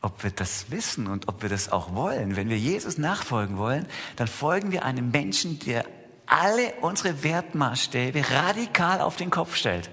ob 0.00 0.22
wir 0.22 0.30
das 0.30 0.70
wissen 0.70 1.06
und 1.06 1.28
ob 1.28 1.42
wir 1.42 1.50
das 1.50 1.70
auch 1.70 1.94
wollen. 1.94 2.36
Wenn 2.36 2.48
wir 2.48 2.58
Jesus 2.58 2.96
nachfolgen 2.96 3.58
wollen, 3.58 3.86
dann 4.16 4.26
folgen 4.26 4.72
wir 4.72 4.84
einem 4.84 5.10
Menschen, 5.10 5.58
der 5.58 5.84
alle 6.24 6.72
unsere 6.80 7.22
Wertmaßstäbe 7.22 8.30
radikal 8.30 9.00
auf 9.00 9.16
den 9.16 9.30
Kopf 9.30 9.56
stellt. 9.56 9.90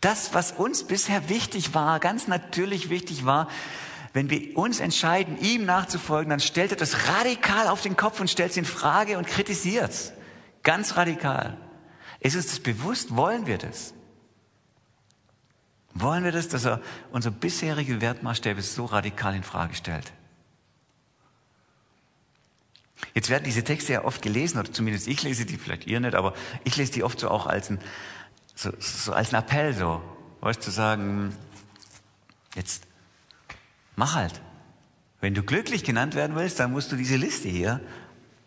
Das, 0.00 0.34
was 0.34 0.52
uns 0.52 0.84
bisher 0.84 1.28
wichtig 1.28 1.74
war, 1.74 1.98
ganz 1.98 2.28
natürlich 2.28 2.90
wichtig 2.90 3.24
war, 3.24 3.48
wenn 4.14 4.30
wir 4.30 4.56
uns 4.56 4.78
entscheiden, 4.78 5.38
ihm 5.40 5.66
nachzufolgen, 5.66 6.30
dann 6.30 6.38
stellt 6.38 6.70
er 6.70 6.76
das 6.76 7.08
radikal 7.08 7.66
auf 7.66 7.82
den 7.82 7.96
Kopf 7.96 8.20
und 8.20 8.30
stellt 8.30 8.52
es 8.52 8.56
in 8.56 8.64
Frage 8.64 9.18
und 9.18 9.26
kritisiert 9.26 9.90
es. 9.90 10.12
Ganz 10.62 10.96
radikal. 10.96 11.58
Ist 12.20 12.36
uns 12.36 12.46
das 12.46 12.60
bewusst? 12.60 13.16
Wollen 13.16 13.46
wir 13.46 13.58
das? 13.58 13.92
Wollen 15.94 16.22
wir 16.22 16.30
das, 16.30 16.46
dass 16.48 16.64
er 16.64 16.80
unsere 17.10 17.34
bisherige 17.34 18.00
Wertmaßstäbe 18.00 18.62
so 18.62 18.84
radikal 18.84 19.34
in 19.34 19.42
Frage 19.42 19.74
stellt? 19.74 20.12
Jetzt 23.14 23.30
werden 23.30 23.44
diese 23.44 23.64
Texte 23.64 23.94
ja 23.94 24.04
oft 24.04 24.22
gelesen, 24.22 24.58
oder 24.58 24.72
zumindest 24.72 25.08
ich 25.08 25.24
lese 25.24 25.44
die, 25.44 25.56
vielleicht 25.56 25.88
ihr 25.88 25.98
nicht, 25.98 26.14
aber 26.14 26.34
ich 26.62 26.76
lese 26.76 26.92
die 26.92 27.02
oft 27.02 27.18
so 27.18 27.28
auch 27.28 27.46
als 27.46 27.68
ein, 27.68 27.80
so, 28.54 28.70
so 28.78 29.12
als 29.12 29.34
ein 29.34 29.42
Appell 29.42 29.74
so, 29.74 30.00
weißt 30.40 30.62
zu 30.62 30.70
sagen, 30.70 31.36
jetzt 32.54 32.84
mach 33.96 34.14
halt. 34.14 34.40
Wenn 35.20 35.34
du 35.34 35.42
glücklich 35.42 35.84
genannt 35.84 36.14
werden 36.14 36.36
willst, 36.36 36.60
dann 36.60 36.72
musst 36.72 36.92
du 36.92 36.96
diese 36.96 37.16
Liste 37.16 37.48
hier, 37.48 37.80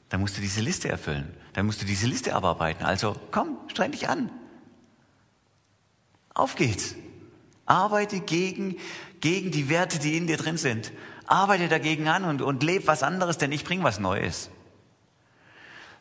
dann 0.09 0.21
musst 0.21 0.37
du 0.37 0.41
diese 0.41 0.61
Liste 0.61 0.89
erfüllen. 0.89 1.35
Dann 1.53 1.65
musst 1.65 1.81
du 1.81 1.85
diese 1.85 2.07
Liste 2.07 2.35
abarbeiten. 2.35 2.85
Also 2.85 3.15
komm, 3.31 3.57
streng 3.67 3.91
dich 3.91 4.07
an. 4.07 4.29
Auf 6.33 6.55
geht's. 6.55 6.95
Arbeite 7.65 8.19
gegen, 8.19 8.77
gegen 9.19 9.51
die 9.51 9.69
Werte, 9.69 9.99
die 9.99 10.15
in 10.15 10.27
dir 10.27 10.37
drin 10.37 10.57
sind. 10.57 10.91
Arbeite 11.25 11.67
dagegen 11.67 12.07
an 12.07 12.23
und, 12.23 12.41
und 12.41 12.63
leb 12.63 12.87
was 12.87 13.03
anderes, 13.03 13.37
denn 13.37 13.51
ich 13.51 13.65
bring 13.65 13.83
was 13.83 13.99
Neues. 13.99 14.49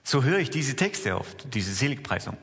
So 0.05 0.23
höre 0.23 0.39
ich 0.39 0.51
diese 0.51 0.77
Texte 0.77 1.19
oft, 1.19 1.55
diese 1.55 1.73
Seligpreisung 1.73 2.37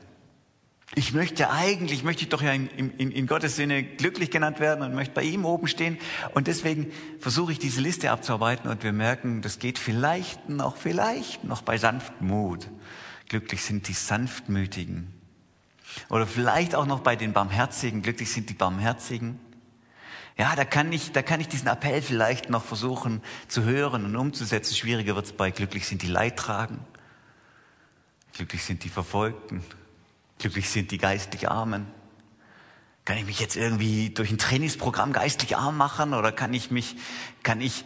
ich 0.96 1.12
möchte 1.12 1.50
eigentlich, 1.50 2.04
möchte 2.04 2.22
ich 2.22 2.28
doch 2.28 2.42
ja 2.42 2.52
in, 2.52 2.68
in, 2.68 3.10
in 3.10 3.26
Gottes 3.26 3.56
Sinne 3.56 3.82
glücklich 3.82 4.30
genannt 4.30 4.60
werden 4.60 4.84
und 4.84 4.94
möchte 4.94 5.14
bei 5.14 5.22
ihm 5.22 5.44
oben 5.44 5.66
stehen. 5.66 5.98
Und 6.34 6.46
deswegen 6.46 6.92
versuche 7.18 7.52
ich 7.52 7.58
diese 7.58 7.80
Liste 7.80 8.10
abzuarbeiten 8.10 8.70
und 8.70 8.82
wir 8.84 8.92
merken, 8.92 9.42
das 9.42 9.58
geht 9.58 9.78
vielleicht 9.78 10.48
noch, 10.48 10.76
vielleicht 10.76 11.44
noch 11.44 11.62
bei 11.62 11.78
Sanftmut. 11.78 12.68
Glücklich 13.28 13.62
sind 13.62 13.88
die 13.88 13.92
Sanftmütigen. 13.92 15.12
Oder 16.10 16.26
vielleicht 16.26 16.74
auch 16.74 16.86
noch 16.86 17.00
bei 17.00 17.16
den 17.16 17.32
Barmherzigen. 17.32 18.02
Glücklich 18.02 18.30
sind 18.30 18.48
die 18.50 18.54
Barmherzigen. 18.54 19.40
Ja, 20.36 20.54
da 20.56 20.64
kann 20.64 20.92
ich, 20.92 21.12
da 21.12 21.22
kann 21.22 21.40
ich 21.40 21.48
diesen 21.48 21.68
Appell 21.68 22.02
vielleicht 22.02 22.50
noch 22.50 22.64
versuchen 22.64 23.22
zu 23.48 23.64
hören 23.64 24.04
und 24.04 24.16
umzusetzen. 24.16 24.74
Schwieriger 24.74 25.14
wird 25.16 25.26
es 25.26 25.32
bei 25.32 25.50
glücklich 25.50 25.86
sind 25.86 26.02
die 26.02 26.08
Leidtragen. 26.08 26.80
Glücklich 28.32 28.64
sind 28.64 28.82
die 28.82 28.88
Verfolgten. 28.88 29.62
Glücklich 30.38 30.70
sind 30.70 30.90
die 30.90 30.98
geistlich 30.98 31.48
Armen. 31.48 31.86
Kann 33.04 33.18
ich 33.18 33.26
mich 33.26 33.40
jetzt 33.40 33.56
irgendwie 33.56 34.10
durch 34.10 34.30
ein 34.30 34.38
Trainingsprogramm 34.38 35.12
geistlich 35.12 35.56
arm 35.56 35.76
machen 35.76 36.14
oder 36.14 36.32
kann 36.32 36.54
ich 36.54 36.70
mich, 36.70 36.96
kann 37.42 37.60
ich 37.60 37.84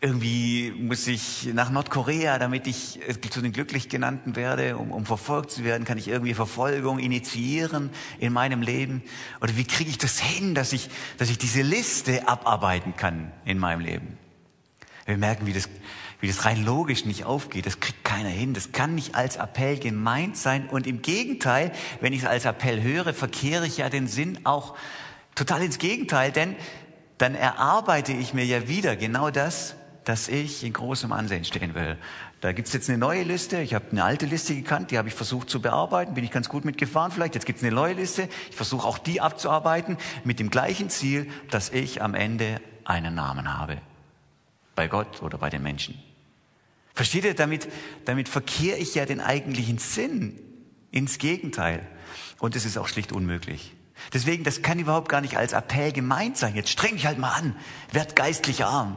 irgendwie 0.00 0.72
muss 0.72 1.06
ich 1.06 1.48
nach 1.54 1.70
Nordkorea, 1.70 2.38
damit 2.38 2.66
ich 2.66 3.00
zu 3.30 3.40
den 3.40 3.52
glücklich 3.52 3.88
genannten 3.88 4.36
werde, 4.36 4.76
um, 4.76 4.92
um 4.92 5.06
verfolgt 5.06 5.50
zu 5.50 5.64
werden, 5.64 5.84
kann 5.84 5.96
ich 5.96 6.08
irgendwie 6.08 6.34
Verfolgung 6.34 6.98
initiieren 6.98 7.90
in 8.18 8.32
meinem 8.32 8.62
Leben? 8.62 9.02
Oder 9.40 9.56
wie 9.56 9.64
kriege 9.64 9.88
ich 9.88 9.98
das 9.98 10.20
hin, 10.20 10.54
dass 10.54 10.72
ich, 10.72 10.90
dass 11.18 11.30
ich 11.30 11.38
diese 11.38 11.62
Liste 11.62 12.28
abarbeiten 12.28 12.94
kann 12.96 13.32
in 13.44 13.58
meinem 13.58 13.80
Leben? 13.80 14.18
Wir 15.06 15.16
merken, 15.16 15.46
wie 15.46 15.52
das, 15.52 15.68
wie 16.20 16.28
das 16.28 16.44
rein 16.44 16.64
logisch 16.64 17.04
nicht 17.04 17.24
aufgeht. 17.24 17.66
Das 17.66 17.80
kriegt 17.80 18.04
keiner 18.04 18.28
hin. 18.28 18.54
Das 18.54 18.72
kann 18.72 18.94
nicht 18.94 19.14
als 19.14 19.36
Appell 19.36 19.78
gemeint 19.78 20.36
sein. 20.36 20.68
Und 20.68 20.86
im 20.86 21.02
Gegenteil, 21.02 21.72
wenn 22.00 22.12
ich 22.12 22.20
es 22.20 22.26
als 22.26 22.44
Appell 22.44 22.82
höre, 22.82 23.12
verkehre 23.14 23.66
ich 23.66 23.78
ja 23.78 23.88
den 23.88 24.06
Sinn 24.06 24.40
auch 24.44 24.74
total 25.34 25.62
ins 25.62 25.78
Gegenteil, 25.78 26.32
denn 26.32 26.56
dann 27.18 27.34
erarbeite 27.34 28.12
ich 28.12 28.34
mir 28.34 28.44
ja 28.44 28.68
wieder 28.68 28.96
genau 28.96 29.30
das, 29.30 29.74
dass 30.04 30.28
ich 30.28 30.62
in 30.64 30.72
großem 30.72 31.12
Ansehen 31.12 31.44
stehen 31.44 31.74
will. 31.74 31.98
Da 32.40 32.52
gibt's 32.52 32.72
jetzt 32.72 32.88
eine 32.88 32.98
neue 32.98 33.22
Liste. 33.22 33.60
Ich 33.60 33.74
habe 33.74 33.86
eine 33.90 34.04
alte 34.04 34.26
Liste 34.26 34.54
gekannt, 34.54 34.90
die 34.90 34.98
habe 34.98 35.08
ich 35.08 35.14
versucht 35.14 35.50
zu 35.50 35.60
bearbeiten, 35.60 36.14
bin 36.14 36.24
ich 36.24 36.30
ganz 36.30 36.48
gut 36.48 36.64
mitgefahren 36.64 37.10
vielleicht. 37.10 37.34
Jetzt 37.34 37.46
gibt's 37.46 37.62
eine 37.62 37.72
neue 37.72 37.94
Liste. 37.94 38.28
Ich 38.50 38.56
versuche 38.56 38.86
auch 38.86 38.98
die 38.98 39.20
abzuarbeiten 39.20 39.96
mit 40.24 40.38
dem 40.38 40.50
gleichen 40.50 40.90
Ziel, 40.90 41.30
dass 41.50 41.70
ich 41.70 42.02
am 42.02 42.14
Ende 42.14 42.60
einen 42.84 43.14
Namen 43.14 43.58
habe 43.58 43.78
bei 44.74 44.86
Gott 44.86 45.22
oder 45.22 45.38
bei 45.38 45.50
den 45.50 45.62
Menschen. 45.62 46.00
Versteht 46.96 47.26
ihr, 47.26 47.34
damit, 47.34 47.68
damit 48.06 48.26
verkehre 48.26 48.78
ich 48.78 48.94
ja 48.94 49.04
den 49.04 49.20
eigentlichen 49.20 49.76
Sinn 49.76 50.40
ins 50.90 51.18
Gegenteil. 51.18 51.86
Und 52.38 52.56
es 52.56 52.64
ist 52.64 52.78
auch 52.78 52.88
schlicht 52.88 53.12
unmöglich. 53.12 53.74
Deswegen, 54.14 54.44
das 54.44 54.62
kann 54.62 54.78
überhaupt 54.78 55.10
gar 55.10 55.20
nicht 55.20 55.36
als 55.36 55.52
Appell 55.52 55.92
gemeint 55.92 56.38
sein. 56.38 56.56
Jetzt 56.56 56.70
streng 56.70 56.94
dich 56.94 57.04
halt 57.04 57.18
mal 57.18 57.32
an, 57.34 57.54
werd 57.92 58.16
geistlich 58.16 58.64
arm. 58.64 58.96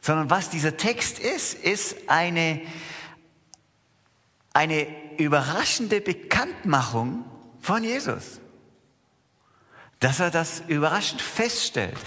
Sondern 0.00 0.30
was 0.30 0.50
dieser 0.50 0.76
Text 0.76 1.18
ist, 1.18 1.54
ist 1.54 2.08
eine, 2.08 2.60
eine 4.52 4.86
überraschende 5.18 6.00
Bekanntmachung 6.00 7.24
von 7.60 7.82
Jesus. 7.82 8.40
Dass 9.98 10.20
er 10.20 10.30
das 10.30 10.62
überraschend 10.68 11.22
feststellt. 11.22 11.98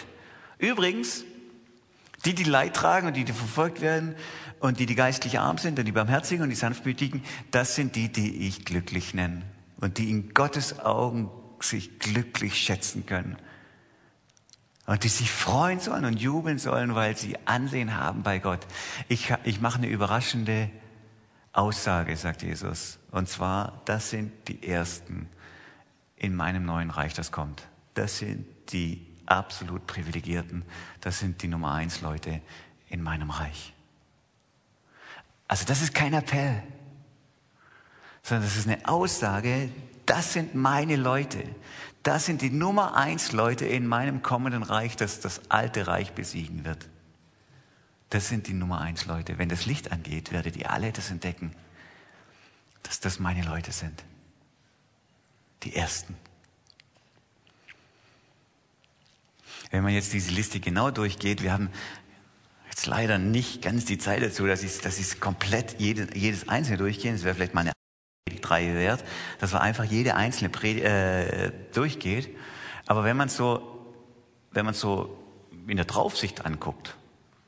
Übrigens, 0.60 1.26
die, 2.26 2.34
die 2.34 2.44
Leid 2.44 2.76
tragen 2.76 3.08
und 3.08 3.16
die, 3.16 3.24
die 3.24 3.34
verfolgt 3.34 3.82
werden 3.82 4.16
und 4.66 4.80
die, 4.80 4.86
die 4.86 4.96
geistlich 4.96 5.40
arm 5.40 5.58
sind 5.58 5.80
und 5.80 5.86
die 5.86 5.92
Barmherzigen 5.92 6.44
und 6.44 6.50
die 6.50 6.56
Sanftmütigen, 6.56 7.24
das 7.52 7.76
sind 7.76 7.96
die, 7.96 8.12
die 8.12 8.48
ich 8.48 8.66
glücklich 8.66 9.14
nenne 9.14 9.44
und 9.78 9.98
die 9.98 10.10
in 10.10 10.34
Gottes 10.34 10.80
Augen 10.80 11.30
sich 11.60 12.00
glücklich 12.00 12.56
schätzen 12.56 13.06
können. 13.06 13.38
Und 14.86 15.04
die 15.04 15.10
sich 15.10 15.32
freuen 15.32 15.80
sollen 15.80 16.06
und 16.06 16.22
jubeln 16.22 16.60
sollen, 16.60 16.94
weil 16.94 17.18
sie 17.18 17.38
Ansehen 17.46 17.98
haben 17.98 18.22
bei 18.22 18.38
Gott. 18.38 18.68
Ich, 19.08 19.34
ich 19.44 19.60
mache 19.60 19.80
eine 19.80 19.88
überraschende 19.88 20.70
Aussage, 21.54 22.16
sagt 22.18 22.44
Jesus. 22.44 23.00
Und 23.10 23.28
zwar, 23.28 23.82
das 23.86 24.12
sind 24.12 24.32
die 24.48 24.68
Ersten 24.68 25.28
in 26.16 26.36
meinem 26.36 26.66
neuen 26.66 26.92
Reich, 26.92 27.14
das 27.14 27.32
kommt. 27.32 27.68
Das 27.96 28.20
sind 28.20 28.46
die 28.72 29.08
absolut 29.26 29.88
Privilegierten. 29.88 30.64
Das 31.02 31.20
sind 31.20 31.42
die 31.42 31.48
Nummer 31.48 31.74
eins 31.74 32.02
Leute 32.02 32.42
in 32.88 33.02
meinem 33.02 33.32
Reich. 33.32 33.75
Also 35.48 35.66
das 35.66 35.82
ist 35.82 35.94
kein 35.94 36.14
Appell, 36.14 36.64
sondern 38.24 38.46
das 38.46 38.58
ist 38.58 38.68
eine 38.68 38.88
Aussage, 38.88 39.70
das 40.06 40.34
sind 40.34 40.56
meine 40.56 40.96
Leute. 40.96 41.44
Das 42.04 42.26
sind 42.26 42.42
die 42.42 42.52
Nummer 42.52 42.96
eins 42.96 43.32
Leute 43.32 43.66
in 43.66 43.88
meinem 43.88 44.22
kommenden 44.22 44.64
Reich, 44.64 44.96
das 44.96 45.20
das 45.20 45.50
alte 45.50 45.88
Reich 45.88 46.14
besiegen 46.14 46.66
wird. 46.66 46.88
Das 48.10 48.28
sind 48.28 48.48
die 48.48 48.54
Nummer 48.54 48.82
eins 48.82 49.06
Leute. 49.06 49.40
Wenn 49.40 49.50
das 49.50 49.66
Licht 49.66 49.92
angeht, 49.92 50.32
werdet 50.32 50.56
ihr 50.56 50.70
alle 50.72 50.92
das 50.92 51.10
entdecken, 51.10 51.56
dass 52.84 53.00
das 53.00 53.20
meine 53.20 53.44
Leute 53.44 53.72
sind. 53.72 54.04
Die 55.64 55.76
Ersten. 55.76 56.16
Wenn 59.72 59.84
man 59.84 59.94
jetzt 59.94 60.14
diese 60.14 60.32
Liste 60.32 60.60
genau 60.60 60.92
durchgeht, 60.92 61.42
wir 61.42 61.52
haben 61.52 61.70
jetzt 62.76 62.88
leider 62.88 63.18
nicht 63.18 63.62
ganz 63.62 63.86
die 63.86 63.98
Zeit 63.98 64.22
dazu, 64.22 64.46
dass 64.46 64.62
ich, 64.62 64.82
dass 64.82 65.00
ich 65.00 65.22
komplett 65.22 65.80
jedes, 65.80 66.10
jedes 66.14 66.50
einzelne 66.50 66.78
durchgehen. 66.78 67.14
Das 67.14 67.24
wäre 67.24 67.34
vielleicht 67.34 67.54
mal 67.54 67.62
eine 67.62 67.72
drei 68.42 68.74
wert, 68.74 69.02
dass 69.40 69.54
man 69.54 69.62
einfach 69.62 69.86
jede 69.86 70.16
einzelne 70.16 70.50
Pred 70.50 70.84
äh, 70.84 71.52
durchgeht. 71.74 72.36
Aber 72.86 73.06
wenn 73.06 73.16
man 73.16 73.30
so, 73.30 73.96
wenn 74.52 74.66
man 74.66 74.74
so 74.74 75.18
in 75.70 75.78
der 75.78 75.86
Draufsicht 75.86 76.46
anguckt, 76.46 76.98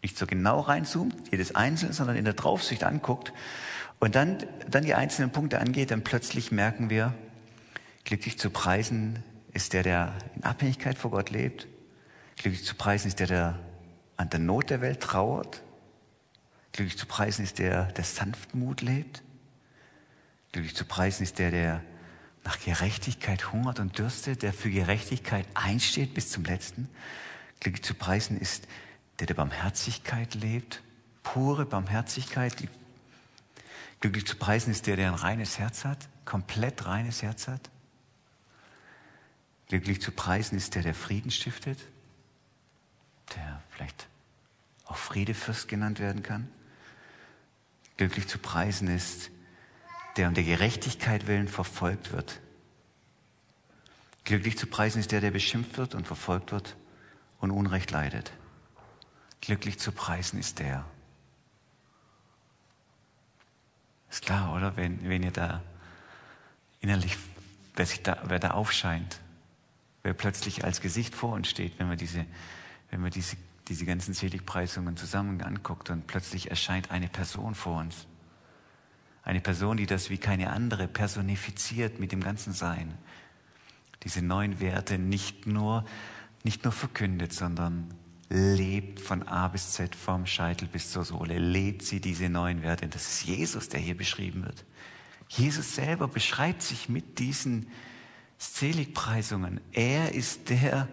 nicht 0.01 0.17
so 0.17 0.27
genau 0.27 0.61
reinzoomt, 0.61 1.13
jedes 1.29 1.53
einzelne, 1.53 1.91
sondern 1.91 2.15
in 2.15 2.23
der 2.23 2.33
Draufsicht 2.33 2.85
anguckt 2.85 3.33
und 3.99 4.15
dann, 4.15 4.37
dann 4.69 4.85
die 4.85 4.93
einzelnen 4.93 5.31
Punkte 5.31 5.59
angeht, 5.59 5.91
dann 5.91 6.05
plötzlich 6.05 6.53
merken 6.53 6.89
wir, 6.89 7.13
glücklich 8.05 8.39
zu 8.39 8.49
preisen 8.49 9.21
ist 9.51 9.73
der, 9.73 9.83
der 9.83 10.13
in 10.37 10.45
Abhängigkeit 10.45 10.97
vor 10.97 11.11
Gott 11.11 11.31
lebt. 11.31 11.67
Glücklich 12.37 12.63
zu 12.63 12.75
preisen 12.75 13.09
ist 13.09 13.19
der, 13.19 13.27
der 13.27 13.59
an 14.17 14.29
der 14.29 14.39
Not 14.39 14.69
der 14.69 14.81
Welt 14.81 15.01
trauert. 15.01 15.61
Glücklich 16.73 16.97
zu 16.97 17.05
preisen 17.05 17.43
ist 17.43 17.59
der, 17.59 17.85
der 17.93 18.03
Sanftmut 18.03 18.81
lebt. 18.81 19.23
Glücklich 20.51 20.75
zu 20.75 20.85
preisen 20.85 21.23
ist 21.23 21.39
der, 21.39 21.51
der 21.51 21.83
nach 22.43 22.59
Gerechtigkeit 22.59 23.51
hungert 23.51 23.79
und 23.79 23.97
dürstet, 23.97 24.41
der 24.41 24.53
für 24.53 24.69
Gerechtigkeit 24.69 25.45
einsteht 25.53 26.13
bis 26.13 26.31
zum 26.31 26.45
Letzten. 26.45 26.89
Glücklich 27.59 27.83
zu 27.83 27.93
preisen 27.93 28.37
ist 28.39 28.67
der, 29.19 29.27
der 29.27 29.33
Barmherzigkeit 29.33 30.33
lebt, 30.35 30.81
pure 31.23 31.65
Barmherzigkeit. 31.65 32.55
Glücklich 33.99 34.25
zu 34.25 34.35
preisen 34.37 34.71
ist 34.71 34.87
der, 34.87 34.95
der 34.95 35.09
ein 35.09 35.15
reines 35.15 35.59
Herz 35.59 35.83
hat, 35.83 36.07
komplett 36.25 36.85
reines 36.85 37.21
Herz 37.21 37.47
hat. 37.47 37.69
Glücklich 39.67 40.01
zu 40.01 40.11
preisen 40.11 40.57
ist 40.57 40.75
der, 40.75 40.83
der 40.83 40.93
Frieden 40.93 41.31
stiftet, 41.31 41.79
der 43.35 43.61
vielleicht 43.71 44.07
auch 44.85 44.97
Friedefürst 44.97 45.67
genannt 45.67 45.99
werden 45.99 46.23
kann. 46.23 46.49
Glücklich 47.97 48.27
zu 48.27 48.37
preisen 48.37 48.87
ist 48.87 49.31
der 50.17 50.27
um 50.27 50.33
der 50.33 50.43
Gerechtigkeit 50.43 51.27
willen 51.27 51.47
verfolgt 51.47 52.11
wird. 52.11 52.39
Glücklich 54.23 54.57
zu 54.57 54.67
preisen 54.67 54.99
ist 54.99 55.11
der, 55.11 55.21
der 55.21 55.31
beschimpft 55.31 55.77
wird 55.77 55.95
und 55.95 56.07
verfolgt 56.07 56.51
wird 56.51 56.75
und 57.39 57.51
Unrecht 57.51 57.91
leidet. 57.91 58.31
Glücklich 59.41 59.79
zu 59.79 59.91
preisen 59.91 60.39
ist 60.39 60.59
der. 60.59 60.85
Ist 64.09 64.25
klar, 64.25 64.55
oder? 64.55 64.75
Wenn, 64.75 65.07
wenn 65.07 65.23
ihr 65.23 65.31
da 65.31 65.61
innerlich, 66.81 67.17
wer, 67.75 67.85
sich 67.85 68.03
da, 68.03 68.21
wer 68.25 68.39
da 68.39 68.51
aufscheint, 68.51 69.19
wer 70.03 70.13
plötzlich 70.13 70.63
als 70.63 70.81
Gesicht 70.81 71.13
vor 71.13 71.33
uns 71.33 71.47
steht, 71.49 71.77
wenn 71.79 71.87
man 71.87 71.97
diese, 71.97 72.25
wenn 72.89 73.01
man 73.01 73.11
diese, 73.11 73.37
diese 73.67 73.85
ganzen 73.85 74.13
Seligpreisungen 74.13 74.97
zusammen 74.97 75.41
anguckt 75.41 75.89
und 75.89 76.07
plötzlich 76.07 76.49
erscheint 76.49 76.91
eine 76.91 77.07
Person 77.07 77.55
vor 77.55 77.79
uns. 77.79 78.07
Eine 79.23 79.41
Person, 79.41 79.77
die 79.77 79.85
das 79.85 80.09
wie 80.09 80.17
keine 80.17 80.51
andere 80.51 80.87
personifiziert 80.87 81.99
mit 81.99 82.11
dem 82.11 82.23
ganzen 82.23 82.53
Sein. 82.53 82.93
Diese 84.03 84.21
neuen 84.21 84.61
Werte 84.61 84.97
nicht 84.97 85.47
nur, 85.47 85.83
nicht 86.43 86.63
nur 86.63 86.71
verkündet, 86.71 87.33
sondern 87.33 87.93
lebt 88.29 88.99
von 88.99 89.23
A 89.23 89.47
bis 89.47 89.71
Z, 89.71 89.95
vom 89.95 90.25
Scheitel 90.25 90.67
bis 90.67 90.91
zur 90.91 91.03
Sohle. 91.03 91.39
Lebt 91.39 91.83
sie 91.83 91.99
diese 91.99 92.29
neuen 92.29 92.61
Werte. 92.61 92.87
Das 92.87 93.07
ist 93.07 93.25
Jesus, 93.25 93.69
der 93.69 93.79
hier 93.79 93.97
beschrieben 93.97 94.45
wird. 94.45 94.65
Jesus 95.29 95.75
selber 95.75 96.07
beschreibt 96.07 96.61
sich 96.61 96.89
mit 96.89 97.19
diesen 97.19 97.67
Seligpreisungen. 98.37 99.59
Er 99.71 100.13
ist 100.13 100.49
der, 100.49 100.87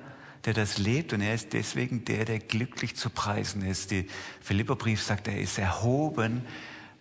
der 0.45 0.55
das 0.55 0.79
lebt 0.79 1.13
und 1.13 1.21
er 1.21 1.35
ist 1.35 1.53
deswegen 1.53 2.05
der, 2.05 2.25
der 2.25 2.39
glücklich 2.39 2.97
zu 2.97 3.11
preisen 3.11 3.63
ist. 3.63 3.91
Der 3.91 4.05
Philipperbrief 4.41 5.03
sagt, 5.03 5.29
er 5.29 5.41
ist 5.41 5.59
erhoben 5.59 6.43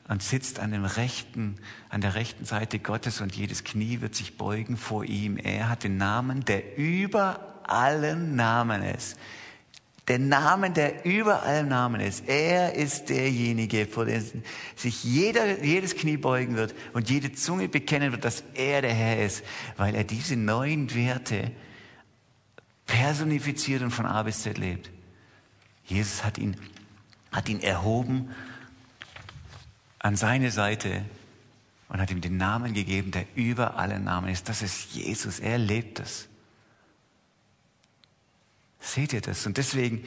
und 0.08 0.24
sitzt 0.24 0.60
an 0.60 0.72
dem 0.72 0.86
rechten, 0.86 1.56
an 1.90 2.02
der 2.02 2.16
rechten 2.16 2.46
Seite 2.46 2.80
Gottes 2.80 3.22
und 3.22 3.36
jedes 3.36 3.64
Knie 3.64 4.02
wird 4.02 4.16
sich 4.16 4.38
beugen 4.38 4.78
vor 4.78 5.04
ihm. 5.04 5.38
Er 5.38 5.70
hat 5.70 5.84
den 5.84 5.98
Namen, 5.98 6.46
der 6.46 6.78
über 6.78 7.60
allen 7.64 8.36
Namen 8.36 8.82
ist. 8.82 9.18
Der 10.10 10.20
Namen, 10.20 10.74
der 10.74 11.06
über 11.06 11.44
allen 11.44 11.70
Namen 11.70 12.02
ist. 12.02 12.28
Er 12.28 12.76
ist 12.76 13.08
derjenige, 13.08 13.86
vor 13.86 14.06
dem 14.06 14.22
sich 14.76 15.04
jeder, 15.06 15.64
jedes 15.64 15.96
Knie 15.96 16.18
beugen 16.18 16.56
wird 16.56 16.76
und 16.92 17.10
jede 17.10 17.32
Zunge 17.32 17.70
bekennen 17.70 18.12
wird, 18.12 18.26
dass 18.26 18.44
er 18.54 18.82
der 18.82 18.94
Herr 18.94 19.26
ist, 19.26 19.44
weil 19.78 19.96
er 19.96 20.04
diese 20.04 20.36
neuen 20.36 20.94
Werte 20.94 21.52
personifiziert 22.86 23.82
und 23.82 23.92
von 23.92 24.06
A 24.06 24.24
bis 24.24 24.42
Z 24.42 24.58
lebt. 24.58 24.90
Jesus 25.86 26.24
hat 26.24 26.38
ihn, 26.38 26.56
hat 27.32 27.50
ihn 27.50 27.60
erhoben 27.60 28.30
an 30.00 30.16
seine 30.16 30.52
Seite 30.52 31.04
und 31.90 32.00
hat 32.00 32.12
ihm 32.12 32.22
den 32.22 32.38
Namen 32.38 32.74
gegeben, 32.74 33.12
der 33.12 33.26
über 33.36 33.78
alle 33.78 34.00
Namen 34.00 34.30
ist. 34.30 34.50
Das 34.50 34.62
ist 34.62 34.94
Jesus. 34.94 35.40
Er 35.40 35.58
lebt 35.58 36.00
es. 36.00 36.28
Seht 38.80 39.14
ihr 39.14 39.22
das? 39.22 39.46
Und 39.46 39.58
deswegen, 39.58 40.04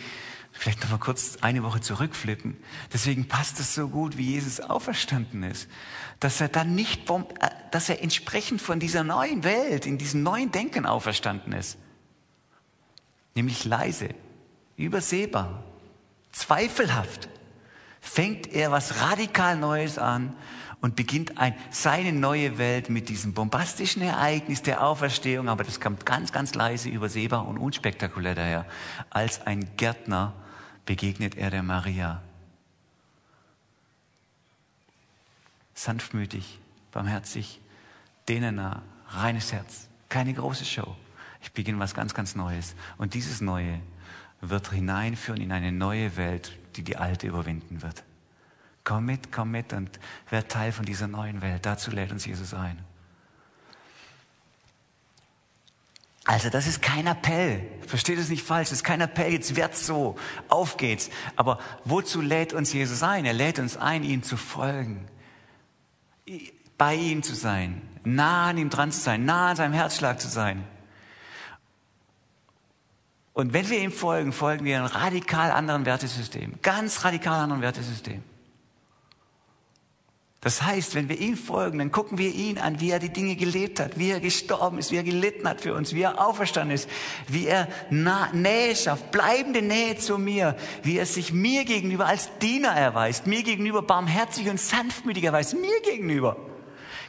vielleicht 0.53 0.83
noch 0.83 0.91
mal 0.91 0.99
kurz 0.99 1.39
eine 1.41 1.63
Woche 1.63 1.81
zurückflippen. 1.81 2.57
Deswegen 2.93 3.27
passt 3.29 3.59
es 3.59 3.75
so 3.75 3.89
gut, 3.89 4.19
wie 4.19 4.33
Jesus 4.33 4.61
auferstanden 4.61 5.43
ist. 5.45 5.69
Dass 6.21 6.41
er 6.41 6.49
dann 6.49 6.75
nicht, 6.75 7.09
äh, 7.09 7.49
dass 7.71 7.89
er 7.89 8.03
entsprechend 8.03 8.61
von 8.61 8.81
dieser 8.81 9.03
neuen 9.03 9.45
Welt, 9.45 9.87
in 9.87 9.97
diesem 9.97 10.23
neuen 10.23 10.53
Denken 10.53 10.87
auferstanden 10.87 11.53
ist. 11.53 11.79
Nämlich 13.37 13.67
leise, 13.67 14.09
übersehbar, 14.79 15.63
zweifelhaft 16.33 17.29
fängt 18.01 18.47
er 18.47 18.73
was 18.73 19.03
radikal 19.03 19.57
Neues 19.57 19.99
an 19.99 20.35
und 20.81 20.97
beginnt 20.97 21.37
ein, 21.37 21.55
seine 21.71 22.15
neue 22.15 22.57
Welt 22.57 22.89
mit 22.89 23.11
diesem 23.11 23.35
bombastischen 23.35 24.01
Ereignis 24.01 24.63
der 24.63 24.83
Auferstehung, 24.83 25.51
aber 25.51 25.65
das 25.65 25.81
kommt 25.81 26.07
ganz, 26.07 26.33
ganz 26.33 26.55
leise, 26.55 26.89
übersehbar 26.89 27.47
und 27.47 27.59
unspektakulär 27.59 28.35
daher. 28.35 28.67
Als 29.11 29.47
ein 29.47 29.77
Gärtner 29.77 30.33
begegnet 30.87 31.37
er 31.37 31.51
der 31.51 31.63
Maria. 31.63 32.23
Sanftmütig, 35.75 36.59
barmherzig, 36.91 37.61
denen 38.29 38.59
reines 39.09 39.53
Herz, 39.53 39.89
keine 40.09 40.33
große 40.33 40.65
Show. 40.65 40.97
Ich 41.47 41.53
beginne 41.53 41.79
was 41.79 41.95
ganz, 41.95 42.13
ganz 42.13 42.35
Neues. 42.35 42.75
Und 42.99 43.15
dieses 43.15 43.41
Neue 43.41 43.81
wird 44.41 44.73
hineinführen 44.73 45.41
in 45.41 45.53
eine 45.53 45.71
neue 45.71 46.17
Welt, 46.17 46.59
die 46.75 46.83
die 46.83 46.97
alte 46.97 47.29
überwinden 47.29 47.83
wird. 47.83 48.03
Komm 48.83 49.07
mit, 49.07 49.31
komm 49.31 49.53
mit 49.53 49.73
und 49.73 50.01
werd 50.29 50.51
Teil 50.51 50.73
von 50.73 50.85
dieser 50.85 51.07
neuen 51.07 51.43
Welt. 51.43 51.65
Dazu 51.65 51.93
lädt 51.93 52.11
uns 52.11 52.27
Jesus 52.27 52.53
ein. 52.53 52.85
Also 56.25 56.51
das 56.51 56.67
ist 56.67 56.83
kein 56.83 57.07
Appell. 57.07 57.63
Versteht 57.87 58.19
es 58.19 58.29
nicht 58.29 58.43
falsch. 58.43 58.71
Das 58.71 58.79
ist 58.79 58.85
kein 58.85 59.01
Appell. 59.01 59.33
Jetzt 59.33 59.55
wird's 59.55 59.87
so. 59.87 60.17
Auf 60.49 60.77
geht's. 60.77 61.11
Aber 61.37 61.61
wozu 61.85 62.21
lädt 62.21 62.53
uns 62.55 62.73
Jesus 62.73 63.05
ein? 63.05 63.25
Er 63.25 63.35
lädt 63.35 63.61
uns 63.61 63.77
ein, 63.77 64.03
ihm 64.03 64.25
zu 64.25 64.37
folgen. 64.37 65.07
Bei 66.77 66.97
ihm 66.97 67.23
zu 67.23 67.37
sein. 67.37 67.81
Nah 68.03 68.49
an 68.49 68.59
ihm 68.59 68.69
dran 68.69 68.91
zu 68.91 68.99
sein. 68.99 69.25
Nah 69.25 69.51
an 69.51 69.57
seinem 69.57 69.75
Herzschlag 69.75 70.21
zu 70.21 70.27
sein. 70.27 70.65
Und 73.37 73.53
wenn 73.53 73.69
wir 73.69 73.79
ihm 73.81 73.93
folgen, 73.93 74.33
folgen 74.33 74.65
wir 74.65 74.79
einem 74.79 74.87
radikal 74.87 75.51
anderen 75.51 75.85
Wertesystem. 75.85 76.55
Ganz 76.63 77.05
radikal 77.05 77.39
anderen 77.39 77.61
Wertesystem. 77.61 78.23
Das 80.41 80.63
heißt, 80.63 80.95
wenn 80.95 81.11
wir 81.11 81.21
ihm 81.21 81.37
folgen, 81.37 81.79
dann 81.79 81.93
gucken 81.93 82.17
wir 82.17 82.35
ihn 82.35 82.57
an, 82.57 82.81
wie 82.81 82.91
er 82.91 82.99
die 82.99 83.13
Dinge 83.13 83.37
gelebt 83.37 83.79
hat, 83.79 83.99
wie 83.99 84.11
er 84.11 84.21
gestorben 84.21 84.79
ist, 84.79 84.91
wie 84.91 84.97
er 84.97 85.03
gelitten 85.03 85.47
hat 85.47 85.61
für 85.61 85.75
uns, 85.75 85.93
wie 85.93 86.01
er 86.01 86.19
auferstanden 86.19 86.75
ist, 86.75 86.89
wie 87.29 87.47
er 87.47 87.69
Nähe 87.91 88.75
schafft, 88.75 89.11
bleibende 89.11 89.61
Nähe 89.61 89.99
zu 89.99 90.17
mir, 90.17 90.57
wie 90.83 90.97
er 90.97 91.05
sich 91.05 91.31
mir 91.35 91.67
gegenüber 91.67 92.07
als 92.07 92.31
Diener 92.39 92.71
erweist, 92.71 93.27
mir 93.27 93.43
gegenüber 93.43 93.83
barmherzig 93.83 94.49
und 94.49 94.59
sanftmütig 94.59 95.25
erweist, 95.25 95.53
mir 95.61 95.83
gegenüber. 95.83 96.39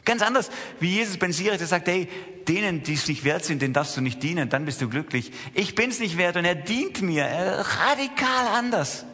Ganz 0.04 0.22
anders, 0.22 0.50
wie 0.80 0.94
Jesus 0.94 1.18
bensiert, 1.18 1.60
er 1.60 1.66
sagt, 1.66 1.88
hey, 1.88 2.08
denen, 2.46 2.82
die 2.82 2.94
es 2.94 3.08
nicht 3.08 3.24
wert 3.24 3.44
sind, 3.44 3.60
denen 3.62 3.74
darfst 3.74 3.96
du 3.96 4.00
nicht 4.00 4.22
dienen, 4.22 4.48
dann 4.48 4.64
bist 4.64 4.80
du 4.80 4.88
glücklich. 4.88 5.32
Ich 5.54 5.74
bin's 5.74 6.00
nicht 6.00 6.16
wert 6.16 6.36
und 6.36 6.44
er 6.44 6.54
dient 6.54 7.02
mir, 7.02 7.24
er, 7.24 7.60
radikal 7.60 8.48
anders. 8.54 9.04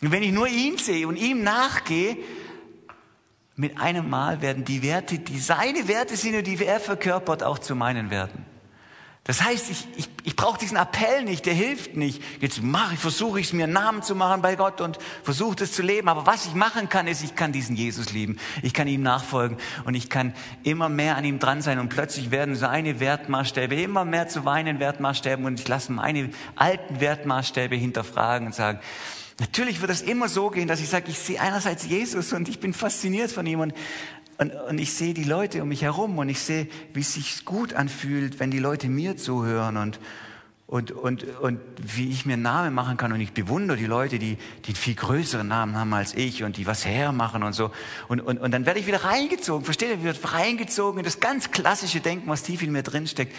Und 0.00 0.12
wenn 0.12 0.22
ich 0.22 0.32
nur 0.32 0.48
ihn 0.48 0.78
sehe 0.78 1.06
und 1.06 1.16
ihm 1.16 1.42
nachgehe, 1.42 2.16
mit 3.56 3.78
einem 3.78 4.08
Mal 4.08 4.40
werden 4.40 4.64
die 4.64 4.82
Werte, 4.82 5.18
die 5.18 5.38
seine 5.38 5.88
Werte 5.88 6.16
sind 6.16 6.36
und 6.36 6.46
die 6.46 6.64
er 6.64 6.78
verkörpert, 6.78 7.42
auch 7.42 7.58
zu 7.58 7.74
meinen 7.74 8.10
Werten. 8.10 8.46
Das 9.28 9.42
heißt, 9.44 9.68
ich, 9.68 9.86
ich, 9.96 10.08
ich 10.24 10.36
brauche 10.36 10.58
diesen 10.58 10.78
Appell 10.78 11.22
nicht, 11.22 11.44
der 11.44 11.52
hilft 11.52 11.96
nicht. 11.98 12.22
Jetzt 12.40 12.62
mache 12.62 12.94
ich, 12.94 12.98
versuche 12.98 13.38
ich 13.38 13.48
es 13.48 13.52
mir 13.52 13.64
einen 13.64 13.74
Namen 13.74 14.02
zu 14.02 14.14
machen 14.14 14.40
bei 14.40 14.56
Gott 14.56 14.80
und 14.80 14.98
versuche 15.22 15.54
das 15.54 15.72
zu 15.72 15.82
leben. 15.82 16.08
Aber 16.08 16.24
was 16.24 16.46
ich 16.46 16.54
machen 16.54 16.88
kann, 16.88 17.06
ist, 17.06 17.22
ich 17.22 17.34
kann 17.34 17.52
diesen 17.52 17.76
Jesus 17.76 18.10
lieben. 18.10 18.38
Ich 18.62 18.72
kann 18.72 18.88
ihm 18.88 19.02
nachfolgen 19.02 19.58
und 19.84 19.94
ich 19.94 20.08
kann 20.08 20.32
immer 20.62 20.88
mehr 20.88 21.18
an 21.18 21.26
ihm 21.26 21.38
dran 21.40 21.60
sein 21.60 21.78
und 21.78 21.90
plötzlich 21.90 22.30
werden 22.30 22.54
seine 22.54 23.00
Wertmaßstäbe 23.00 23.74
immer 23.74 24.06
mehr 24.06 24.28
zu 24.28 24.40
meinen 24.40 24.80
Wertmaßstäben 24.80 25.44
und 25.44 25.60
ich 25.60 25.68
lasse 25.68 25.92
meine 25.92 26.30
alten 26.56 27.00
Wertmaßstäbe 27.00 27.76
hinterfragen 27.76 28.46
und 28.46 28.54
sagen, 28.54 28.80
Natürlich 29.40 29.80
wird 29.80 29.92
es 29.92 30.02
immer 30.02 30.28
so 30.28 30.50
gehen, 30.50 30.66
dass 30.66 30.80
ich 30.80 30.88
sage, 30.88 31.10
ich 31.10 31.18
sehe 31.18 31.40
einerseits 31.40 31.86
Jesus 31.86 32.32
und 32.32 32.48
ich 32.48 32.58
bin 32.58 32.74
fasziniert 32.74 33.30
von 33.30 33.46
ihm 33.46 33.60
und, 33.60 33.72
und, 34.38 34.54
und 34.54 34.78
ich 34.78 34.92
sehe 34.92 35.14
die 35.14 35.24
Leute 35.24 35.62
um 35.62 35.68
mich 35.68 35.82
herum 35.82 36.18
und 36.18 36.28
ich 36.28 36.40
sehe, 36.40 36.68
wie 36.94 37.00
es 37.00 37.14
sich 37.14 37.44
gut 37.44 37.74
anfühlt, 37.74 38.40
wenn 38.40 38.50
die 38.50 38.60
Leute 38.60 38.88
mir 38.88 39.16
zuhören 39.16 39.76
und, 39.76 40.00
und, 40.68 40.90
und, 40.92 41.24
und 41.40 41.60
wie 41.82 42.10
ich 42.10 42.26
mir 42.26 42.34
einen 42.34 42.42
Namen 42.42 42.74
machen 42.74 42.98
kann. 42.98 43.10
Und 43.10 43.22
ich 43.22 43.32
bewundere 43.32 43.78
die 43.78 43.86
Leute, 43.86 44.18
die, 44.18 44.36
die 44.36 44.68
einen 44.68 44.76
viel 44.76 44.94
größeren 44.94 45.48
Namen 45.48 45.74
haben 45.76 45.94
als 45.94 46.12
ich 46.12 46.44
und 46.44 46.58
die 46.58 46.66
was 46.66 46.84
hermachen 46.84 47.42
und 47.42 47.54
so. 47.54 47.70
Und, 48.06 48.20
und, 48.20 48.36
und 48.36 48.50
dann 48.50 48.66
werde 48.66 48.78
ich 48.78 48.86
wieder 48.86 49.02
reingezogen, 49.02 49.64
versteht 49.64 49.88
ihr? 49.88 50.02
Wird 50.02 50.30
reingezogen 50.30 50.98
in 50.98 51.06
das 51.06 51.20
ganz 51.20 51.52
klassische 51.52 52.00
Denken, 52.00 52.28
was 52.28 52.42
tief 52.42 52.60
in 52.60 52.70
mir 52.70 52.82
drinsteckt. 52.82 53.34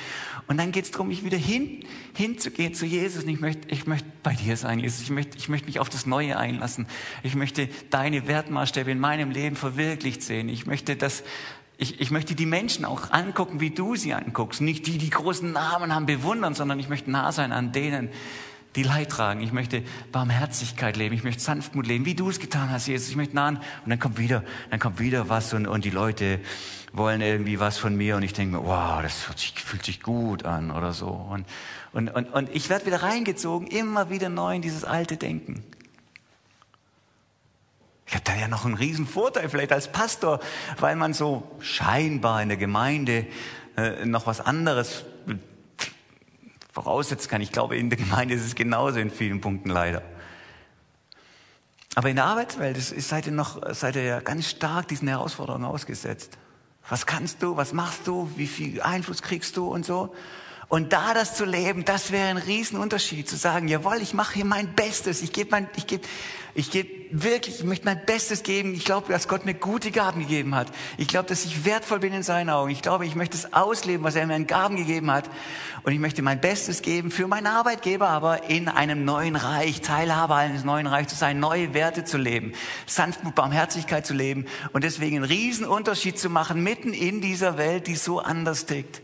Und 0.47 0.57
dann 0.57 0.71
geht 0.71 0.85
es 0.85 0.91
darum, 0.91 1.09
mich 1.09 1.23
wieder 1.23 1.37
hin, 1.37 1.85
hinzugehen 2.15 2.73
zu 2.73 2.87
Jesus. 2.87 3.25
Und 3.25 3.29
ich 3.29 3.39
möchte, 3.39 3.69
ich 3.69 3.85
möchte 3.85 4.07
bei 4.23 4.33
dir 4.33 4.57
sein, 4.57 4.79
Jesus. 4.79 5.01
Ich 5.01 5.11
möchte, 5.11 5.37
ich 5.37 5.49
möchte 5.49 5.67
mich 5.67 5.79
auf 5.79 5.89
das 5.89 6.07
Neue 6.07 6.35
einlassen. 6.35 6.87
Ich 7.21 7.35
möchte 7.35 7.69
deine 7.91 8.27
Wertmaßstäbe 8.27 8.89
in 8.89 8.99
meinem 8.99 9.29
Leben 9.29 9.55
verwirklicht 9.55 10.23
sehen. 10.23 10.49
Ich 10.49 10.65
möchte, 10.65 10.95
dass, 10.95 11.23
ich, 11.81 12.01
ich 12.01 12.11
möchte 12.11 12.35
die 12.35 12.45
Menschen 12.45 12.83
auch 12.83 13.11
angucken, 13.11 13.61
wie 13.61 13.69
du 13.69 13.95
sie 13.95 14.13
anguckst. 14.13 14.59
Nicht 14.59 14.85
die, 14.85 14.97
die 14.97 15.09
großen 15.09 15.53
Namen 15.53 15.95
haben, 15.95 16.05
bewundern, 16.05 16.53
sondern 16.53 16.77
ich 16.77 16.89
möchte 16.89 17.09
nah 17.09 17.31
sein 17.31 17.53
an 17.53 17.71
denen, 17.71 18.09
die 18.75 18.83
Leid 18.83 19.09
tragen. 19.09 19.39
Ich 19.39 19.53
möchte 19.53 19.83
Barmherzigkeit 20.11 20.97
leben. 20.97 21.15
Ich 21.15 21.23
möchte 21.23 21.41
Sanftmut 21.41 21.87
leben, 21.87 22.03
wie 22.03 22.15
du 22.15 22.29
es 22.29 22.41
getan 22.41 22.69
hast, 22.69 22.87
Jesus. 22.87 23.09
Ich 23.09 23.15
möchte 23.15 23.33
nah 23.33 23.47
an. 23.47 23.55
Und 23.85 23.89
dann 23.89 23.97
kommt 23.97 24.17
wieder, 24.17 24.43
dann 24.69 24.79
kommt 24.79 24.99
wieder 24.99 25.29
was 25.29 25.53
und, 25.53 25.67
und 25.67 25.85
die 25.85 25.89
Leute 25.89 26.41
wollen 26.91 27.21
irgendwie 27.21 27.61
was 27.61 27.77
von 27.77 27.95
mir 27.95 28.17
und 28.17 28.23
ich 28.23 28.33
denke 28.33 28.57
mir, 28.57 28.65
wow, 28.65 29.01
das 29.01 29.27
sich, 29.37 29.53
fühlt 29.53 29.85
sich 29.85 30.01
gut 30.01 30.43
an 30.43 30.71
oder 30.71 30.91
so. 30.91 31.07
Und, 31.07 31.45
und, 31.93 32.09
und, 32.09 32.25
und 32.33 32.49
ich 32.53 32.69
werde 32.69 32.87
wieder 32.87 33.03
reingezogen, 33.03 33.67
immer 33.67 34.09
wieder 34.09 34.27
neu 34.27 34.55
in 34.55 34.61
dieses 34.61 34.83
alte 34.83 35.15
Denken. 35.15 35.63
Ich 38.09 38.15
habe 38.15 38.23
da 38.23 38.33
ja 38.33 38.47
noch 38.47 38.65
einen 38.65 38.73
riesen 38.73 39.05
Vorteil 39.05 39.49
vielleicht 39.49 39.71
als 39.71 39.91
Pastor, 39.91 40.39
weil 40.79 40.95
man 40.95 41.13
so 41.13 41.43
scheinbar 41.59 42.41
in 42.41 42.49
der 42.49 42.57
Gemeinde 42.57 43.27
äh, 43.77 44.03
noch 44.03 44.25
was 44.25 44.41
anderes 44.41 45.05
voraussetzen 46.73 47.29
kann. 47.29 47.41
Ich 47.41 47.51
glaube, 47.51 47.77
in 47.77 47.91
der 47.91 47.99
Gemeinde 47.99 48.33
ist 48.33 48.43
es 48.43 48.55
genauso 48.55 48.97
in 48.97 49.11
vielen 49.11 49.41
Punkten 49.41 49.69
leider. 49.69 50.01
Aber 51.93 52.09
in 52.09 52.15
der 52.15 52.25
Arbeitswelt 52.25 52.77
ist, 52.77 52.89
seid 53.07 53.27
ihr 53.27 53.31
noch, 53.31 53.61
seid 53.75 53.95
ihr 53.95 54.03
ja 54.03 54.21
ganz 54.21 54.49
stark 54.49 54.87
diesen 54.87 55.07
Herausforderungen 55.07 55.65
ausgesetzt. 55.65 56.39
Was 56.89 57.05
kannst 57.05 57.43
du? 57.43 57.57
Was 57.57 57.73
machst 57.73 58.07
du? 58.07 58.31
Wie 58.35 58.47
viel 58.47 58.81
Einfluss 58.81 59.21
kriegst 59.21 59.55
du 59.55 59.67
und 59.67 59.85
so? 59.85 60.15
Und 60.69 60.93
da 60.93 61.15
das 61.15 61.35
zu 61.35 61.45
leben, 61.45 61.83
das 61.83 62.11
wäre 62.11 62.29
ein 62.29 62.37
Riesenunterschied, 62.37 63.27
zu 63.27 63.35
sagen, 63.35 63.67
jawohl, 63.67 64.01
ich 64.01 64.13
mache 64.13 64.35
hier 64.35 64.45
mein 64.45 64.75
Bestes, 64.75 65.23
ich 65.23 65.33
gebe 65.33 65.49
mein, 65.49 65.67
ich 65.75 65.87
gebe, 65.87 66.07
ich 66.55 66.71
gebe 66.71 66.89
wirklich, 67.11 67.59
ich 67.59 67.63
möchte 67.63 67.85
mein 67.85 68.05
Bestes 68.05 68.43
geben. 68.43 68.73
Ich 68.73 68.85
glaube, 68.85 69.11
dass 69.11 69.27
Gott 69.27 69.45
mir 69.45 69.53
gute 69.53 69.91
Gaben 69.91 70.21
gegeben 70.21 70.55
hat. 70.55 70.67
Ich 70.97 71.07
glaube, 71.07 71.27
dass 71.27 71.45
ich 71.45 71.65
wertvoll 71.65 71.99
bin 71.99 72.13
in 72.13 72.23
seinen 72.23 72.49
Augen. 72.49 72.71
Ich 72.71 72.81
glaube, 72.81 73.05
ich 73.05 73.15
möchte 73.15 73.37
es 73.37 73.53
ausleben, 73.53 74.03
was 74.03 74.15
er 74.15 74.25
mir 74.25 74.35
an 74.35 74.47
Gaben 74.47 74.75
gegeben 74.75 75.11
hat. 75.11 75.29
Und 75.83 75.91
ich 75.91 75.99
möchte 75.99 76.21
mein 76.21 76.41
Bestes 76.41 76.81
geben 76.81 77.11
für 77.11 77.27
meinen 77.27 77.47
Arbeitgeber, 77.47 78.09
aber 78.09 78.49
in 78.49 78.67
einem 78.67 79.05
neuen 79.05 79.35
Reich, 79.35 79.81
Teilhaber 79.81 80.35
eines 80.35 80.63
neuen 80.63 80.87
Reichs 80.87 81.13
zu 81.13 81.19
sein, 81.19 81.39
neue 81.39 81.73
Werte 81.73 82.03
zu 82.03 82.17
leben, 82.17 82.53
Sanftmut, 82.85 83.35
Barmherzigkeit 83.35 84.05
zu 84.05 84.13
leben 84.13 84.45
und 84.73 84.83
deswegen 84.83 85.17
einen 85.17 85.25
Riesenunterschied 85.25 86.19
zu 86.19 86.29
machen 86.29 86.63
mitten 86.63 86.93
in 86.93 87.21
dieser 87.21 87.57
Welt, 87.57 87.87
die 87.87 87.95
so 87.95 88.19
anders 88.19 88.65
tickt 88.65 89.01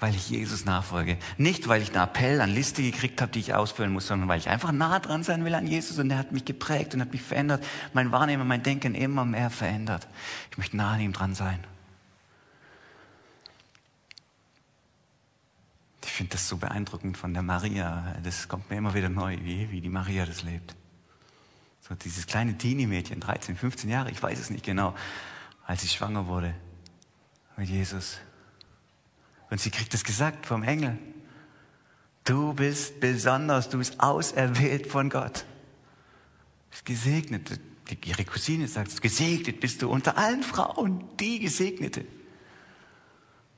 weil 0.00 0.14
ich 0.14 0.30
Jesus 0.30 0.64
nachfolge. 0.64 1.18
Nicht, 1.36 1.68
weil 1.68 1.82
ich 1.82 1.90
einen 1.94 2.02
Appell 2.02 2.40
an 2.40 2.50
Liste 2.50 2.82
gekriegt 2.82 3.20
habe, 3.20 3.30
die 3.30 3.38
ich 3.38 3.54
ausfüllen 3.54 3.92
muss, 3.92 4.06
sondern 4.06 4.28
weil 4.28 4.38
ich 4.38 4.48
einfach 4.48 4.72
nah 4.72 4.98
dran 4.98 5.22
sein 5.22 5.44
will 5.44 5.54
an 5.54 5.66
Jesus 5.66 5.98
und 5.98 6.10
er 6.10 6.18
hat 6.18 6.32
mich 6.32 6.46
geprägt 6.46 6.94
und 6.94 7.02
hat 7.02 7.12
mich 7.12 7.22
verändert, 7.22 7.62
mein 7.92 8.10
Wahrnehmen, 8.10 8.48
mein 8.48 8.62
Denken 8.62 8.94
immer 8.94 9.26
mehr 9.26 9.50
verändert. 9.50 10.08
Ich 10.50 10.58
möchte 10.58 10.76
nah 10.76 10.94
an 10.94 11.00
ihm 11.00 11.12
dran 11.12 11.34
sein. 11.34 11.62
Ich 16.02 16.12
finde 16.12 16.32
das 16.32 16.48
so 16.48 16.56
beeindruckend 16.56 17.18
von 17.18 17.34
der 17.34 17.42
Maria. 17.42 18.16
Das 18.22 18.48
kommt 18.48 18.70
mir 18.70 18.78
immer 18.78 18.94
wieder 18.94 19.10
neu, 19.10 19.36
wie, 19.42 19.70
wie 19.70 19.80
die 19.82 19.90
Maria 19.90 20.24
das 20.24 20.42
lebt. 20.42 20.74
So 21.86 21.94
dieses 21.94 22.26
kleine 22.26 22.56
Teenie-Mädchen, 22.56 23.20
13, 23.20 23.56
15 23.56 23.90
Jahre, 23.90 24.10
ich 24.10 24.22
weiß 24.22 24.38
es 24.38 24.48
nicht 24.48 24.64
genau, 24.64 24.94
als 25.66 25.82
sie 25.82 25.88
schwanger 25.88 26.26
wurde 26.26 26.54
mit 27.56 27.68
Jesus. 27.68 28.18
Und 29.50 29.60
sie 29.60 29.70
kriegt 29.70 29.92
es 29.94 30.04
gesagt 30.04 30.46
vom 30.46 30.62
Engel. 30.62 30.96
Du 32.24 32.54
bist 32.54 33.00
besonders, 33.00 33.68
du 33.68 33.78
bist 33.78 34.00
auserwählt 34.00 34.86
von 34.86 35.10
Gott. 35.10 35.40
Du 35.40 36.70
bist 36.70 36.84
gesegnet. 36.84 37.60
Ihre 38.04 38.24
Cousine 38.24 38.68
sagt, 38.68 39.02
gesegnet 39.02 39.58
bist 39.58 39.82
du 39.82 39.90
unter 39.90 40.16
allen 40.16 40.44
Frauen, 40.44 41.04
die 41.18 41.40
Gesegnete. 41.40 42.04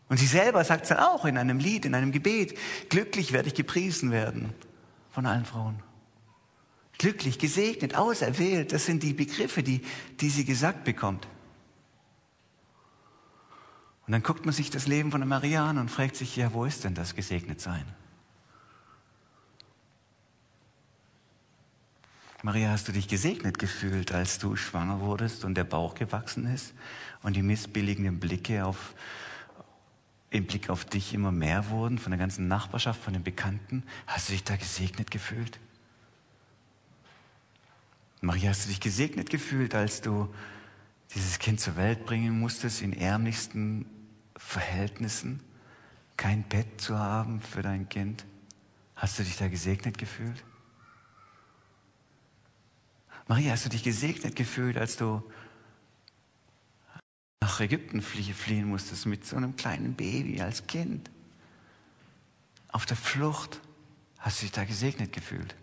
Und 0.09 0.17
sie 0.17 0.27
selber 0.27 0.65
sagt 0.65 0.85
es 0.85 0.89
dann 0.89 0.99
auch 0.99 1.27
in 1.27 1.37
einem 1.37 1.59
Lied, 1.59 1.85
in 1.85 1.95
einem 1.95 2.13
Gebet, 2.13 2.59
glücklich 2.89 3.33
werde 3.33 3.49
ich 3.49 3.55
gepriesen 3.55 4.11
werden 4.11 4.55
von 5.11 5.27
allen 5.27 5.45
Frauen. 5.45 5.83
Glücklich, 6.99 7.39
gesegnet, 7.39 7.95
auserwählt, 7.95 8.73
das 8.73 8.87
sind 8.87 9.03
die 9.03 9.13
Begriffe, 9.13 9.63
die, 9.63 9.83
die 10.21 10.31
sie 10.31 10.45
gesagt 10.45 10.85
bekommt. 10.85 11.27
Und 14.07 14.13
dann 14.13 14.23
guckt 14.23 14.45
man 14.45 14.55
sich 14.55 14.71
das 14.71 14.87
Leben 14.87 15.11
von 15.11 15.21
der 15.21 15.29
Maria 15.29 15.69
an 15.69 15.79
und 15.79 15.91
fragt 15.91 16.17
sich, 16.17 16.37
ja, 16.37 16.53
wo 16.53 16.65
ist 16.65 16.85
denn 16.85 16.95
das 16.95 17.15
Gesegnetsein? 17.15 17.85
Maria, 22.45 22.71
hast 22.71 22.89
du 22.89 22.93
dich 22.93 23.07
gesegnet 23.07 23.61
gefühlt, 23.61 24.11
als 24.11 24.41
du 24.41 24.57
schwanger 24.57 24.99
wurdest 24.99 25.45
und 25.45 25.55
der 25.55 25.63
Bauch 25.63 25.95
gewachsen 25.95 26.53
ist 26.53 26.75
und 27.23 27.37
die 27.37 27.43
missbilligenden 27.43 28.19
Blicke 28.19 28.65
auf, 28.65 28.95
im 30.31 30.47
Blick 30.47 30.69
auf 30.69 30.85
dich 30.85 31.15
immer 31.15 31.31
mehr 31.31 31.71
wurden, 31.71 31.99
von 31.99 32.11
der 32.11 32.19
ganzen 32.19 32.49
Nachbarschaft, 32.49 33.01
von 33.01 33.13
den 33.13 33.23
Bekannten? 33.23 33.85
Hast 34.09 34.29
du 34.29 34.33
dich 34.33 34.43
da 34.43 34.57
gesegnet 34.57 35.13
gefühlt? 35.13 35.61
Maria, 38.21 38.51
hast 38.51 38.65
du 38.65 38.71
dich 38.71 38.81
gesegnet 38.81 39.31
gefühlt, 39.31 39.77
als 39.77 40.01
du 40.01 40.33
dieses 41.15 41.39
Kind 41.39 41.61
zur 41.61 41.77
Welt 41.77 42.07
bringen 42.07 42.39
musstest 42.39 42.83
in 42.83 42.93
ärmlichsten 42.93 43.87
Verhältnissen, 44.37 45.41
kein 46.17 46.43
Bett 46.45 46.81
zu 46.81 46.99
haben 46.99 47.41
für 47.41 47.63
dein 47.63 47.89
Kind? 47.89 48.25
Hast 48.97 49.19
du 49.19 49.23
dich 49.23 49.37
da 49.37 49.49
gesegnet 49.49 49.99
gefühlt? 49.99 50.45
Maria, 53.29 53.53
hast 53.53 53.65
du 53.65 53.69
dich 53.69 53.83
gesegnet 53.83 54.37
gefühlt, 54.37 54.77
als 54.77 54.97
du 54.97 55.23
nach 57.41 57.61
Ägypten 57.61 58.03
fliehen 58.03 58.69
musstest 58.69 59.07
mit 59.07 59.25
so 59.25 59.37
einem 59.37 59.57
kleinen 59.57 59.95
Baby 59.95 60.41
als 60.41 60.67
Kind? 60.67 61.11
auf 62.73 62.87
der 62.87 62.97
Flucht, 62.97 63.61
hast 64.19 64.41
du 64.41 64.47
dich 64.47 64.53
da 64.53 64.65
gesegnet 64.65 65.13
gefühlt? 65.13 65.55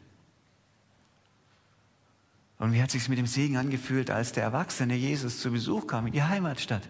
Und 2.60 2.74
wie 2.74 2.84
hat 2.84 2.92
sich 2.92 3.08
mit 3.08 3.18
dem 3.18 3.26
Segen 3.26 3.56
angefühlt, 3.56 4.12
als 4.12 4.34
der 4.34 4.44
erwachsene 4.44 4.94
Jesus 4.94 5.40
zu 5.40 5.50
Besuch 5.50 5.88
kam 5.88 6.08
in 6.08 6.14
die 6.14 6.24
Heimatstadt? 6.24 6.88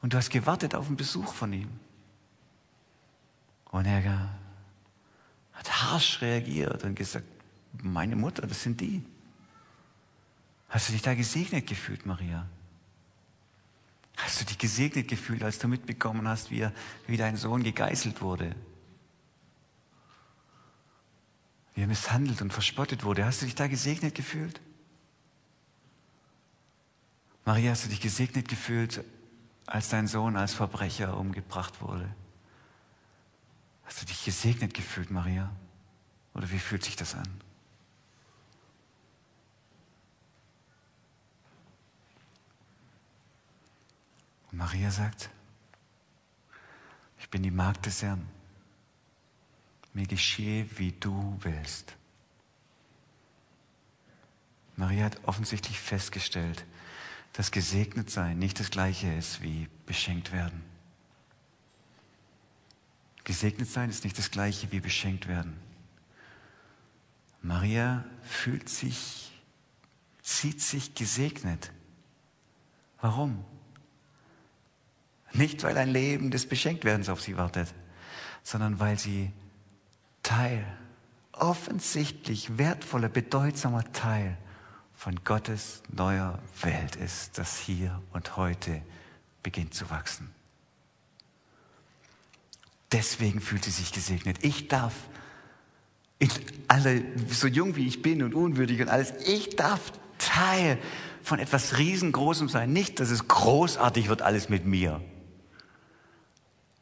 Und 0.00 0.14
du 0.14 0.16
hast 0.16 0.30
gewartet 0.30 0.74
auf 0.74 0.86
einen 0.86 0.96
Besuch 0.96 1.34
von 1.34 1.52
ihm. 1.52 1.68
Und 3.70 3.84
er 3.84 4.30
hat 5.52 5.82
harsch 5.82 6.22
reagiert 6.22 6.82
und 6.84 6.94
gesagt, 6.94 7.26
meine 7.82 8.16
Mutter, 8.16 8.46
das 8.46 8.62
sind 8.62 8.80
die. 8.80 9.04
Hast 10.70 10.88
du 10.88 10.92
dich 10.94 11.02
da 11.02 11.14
gesegnet 11.14 11.66
gefühlt, 11.66 12.06
Maria? 12.06 12.46
Hast 14.16 14.40
du 14.40 14.46
dich 14.46 14.56
gesegnet 14.56 15.08
gefühlt, 15.08 15.42
als 15.42 15.58
du 15.58 15.68
mitbekommen 15.68 16.26
hast, 16.26 16.50
wie, 16.50 16.60
er, 16.60 16.72
wie 17.06 17.18
dein 17.18 17.36
Sohn 17.36 17.62
gegeißelt 17.62 18.22
wurde? 18.22 18.56
Wie 21.74 21.82
er 21.82 21.86
misshandelt 21.86 22.40
und 22.40 22.50
verspottet 22.50 23.04
wurde. 23.04 23.26
Hast 23.26 23.42
du 23.42 23.44
dich 23.44 23.54
da 23.54 23.66
gesegnet 23.66 24.14
gefühlt? 24.14 24.58
Maria, 27.46 27.70
hast 27.70 27.84
du 27.84 27.88
dich 27.88 28.00
gesegnet 28.00 28.48
gefühlt, 28.48 29.04
als 29.66 29.88
dein 29.88 30.08
Sohn 30.08 30.36
als 30.36 30.52
Verbrecher 30.52 31.16
umgebracht 31.16 31.80
wurde? 31.80 32.12
Hast 33.84 34.02
du 34.02 34.06
dich 34.06 34.24
gesegnet 34.24 34.74
gefühlt, 34.74 35.12
Maria? 35.12 35.48
Oder 36.34 36.50
wie 36.50 36.58
fühlt 36.58 36.82
sich 36.82 36.96
das 36.96 37.14
an? 37.14 37.28
Und 44.50 44.58
Maria 44.58 44.90
sagt, 44.90 45.30
ich 47.20 47.30
bin 47.30 47.44
die 47.44 47.52
Magd 47.52 47.86
des 47.86 48.02
Herrn. 48.02 48.26
Mir 49.94 50.08
geschehe, 50.08 50.68
wie 50.78 50.90
du 50.90 51.38
willst. 51.42 51.94
Maria 54.74 55.04
hat 55.04 55.20
offensichtlich 55.22 55.78
festgestellt, 55.78 56.66
dass 57.36 57.50
gesegnet 57.50 58.08
sein 58.10 58.38
nicht 58.38 58.58
das 58.60 58.70
gleiche 58.70 59.12
ist 59.12 59.42
wie 59.42 59.68
beschenkt 59.84 60.32
werden. 60.32 60.62
Gesegnet 63.24 63.68
sein 63.68 63.90
ist 63.90 64.04
nicht 64.04 64.16
das 64.16 64.30
gleiche 64.30 64.72
wie 64.72 64.80
beschenkt 64.80 65.28
werden. 65.28 65.58
Maria 67.42 68.04
fühlt 68.22 68.70
sich, 68.70 69.32
sieht 70.22 70.62
sich 70.62 70.94
gesegnet. 70.94 71.72
Warum? 73.02 73.44
Nicht, 75.32 75.62
weil 75.62 75.76
ein 75.76 75.90
Leben 75.90 76.30
des 76.30 76.48
Beschenktwerdens 76.48 77.10
auf 77.10 77.20
sie 77.20 77.36
wartet, 77.36 77.74
sondern 78.42 78.80
weil 78.80 78.98
sie 78.98 79.30
Teil, 80.22 80.64
offensichtlich 81.32 82.56
wertvoller, 82.56 83.10
bedeutsamer 83.10 83.84
Teil 83.92 84.38
von 84.96 85.22
Gottes 85.24 85.82
neuer 85.92 86.38
Welt 86.62 86.96
ist, 86.96 87.38
das 87.38 87.58
hier 87.58 88.02
und 88.12 88.36
heute 88.36 88.82
beginnt 89.42 89.74
zu 89.74 89.90
wachsen. 89.90 90.30
Deswegen 92.92 93.40
fühlt 93.40 93.64
sie 93.64 93.70
sich 93.70 93.92
gesegnet. 93.92 94.38
Ich 94.42 94.68
darf, 94.68 94.94
ich, 96.18 96.30
alle, 96.66 97.02
so 97.30 97.46
jung 97.46 97.76
wie 97.76 97.86
ich 97.86 98.00
bin 98.00 98.22
und 98.22 98.34
unwürdig 98.34 98.80
und 98.80 98.88
alles, 98.88 99.12
ich 99.26 99.56
darf 99.56 99.92
Teil 100.18 100.78
von 101.22 101.38
etwas 101.38 101.76
riesengroßem 101.78 102.48
sein. 102.48 102.72
Nicht, 102.72 102.98
dass 103.00 103.10
es 103.10 103.28
großartig 103.28 104.08
wird 104.08 104.22
alles 104.22 104.48
mit 104.48 104.64
mir, 104.64 105.02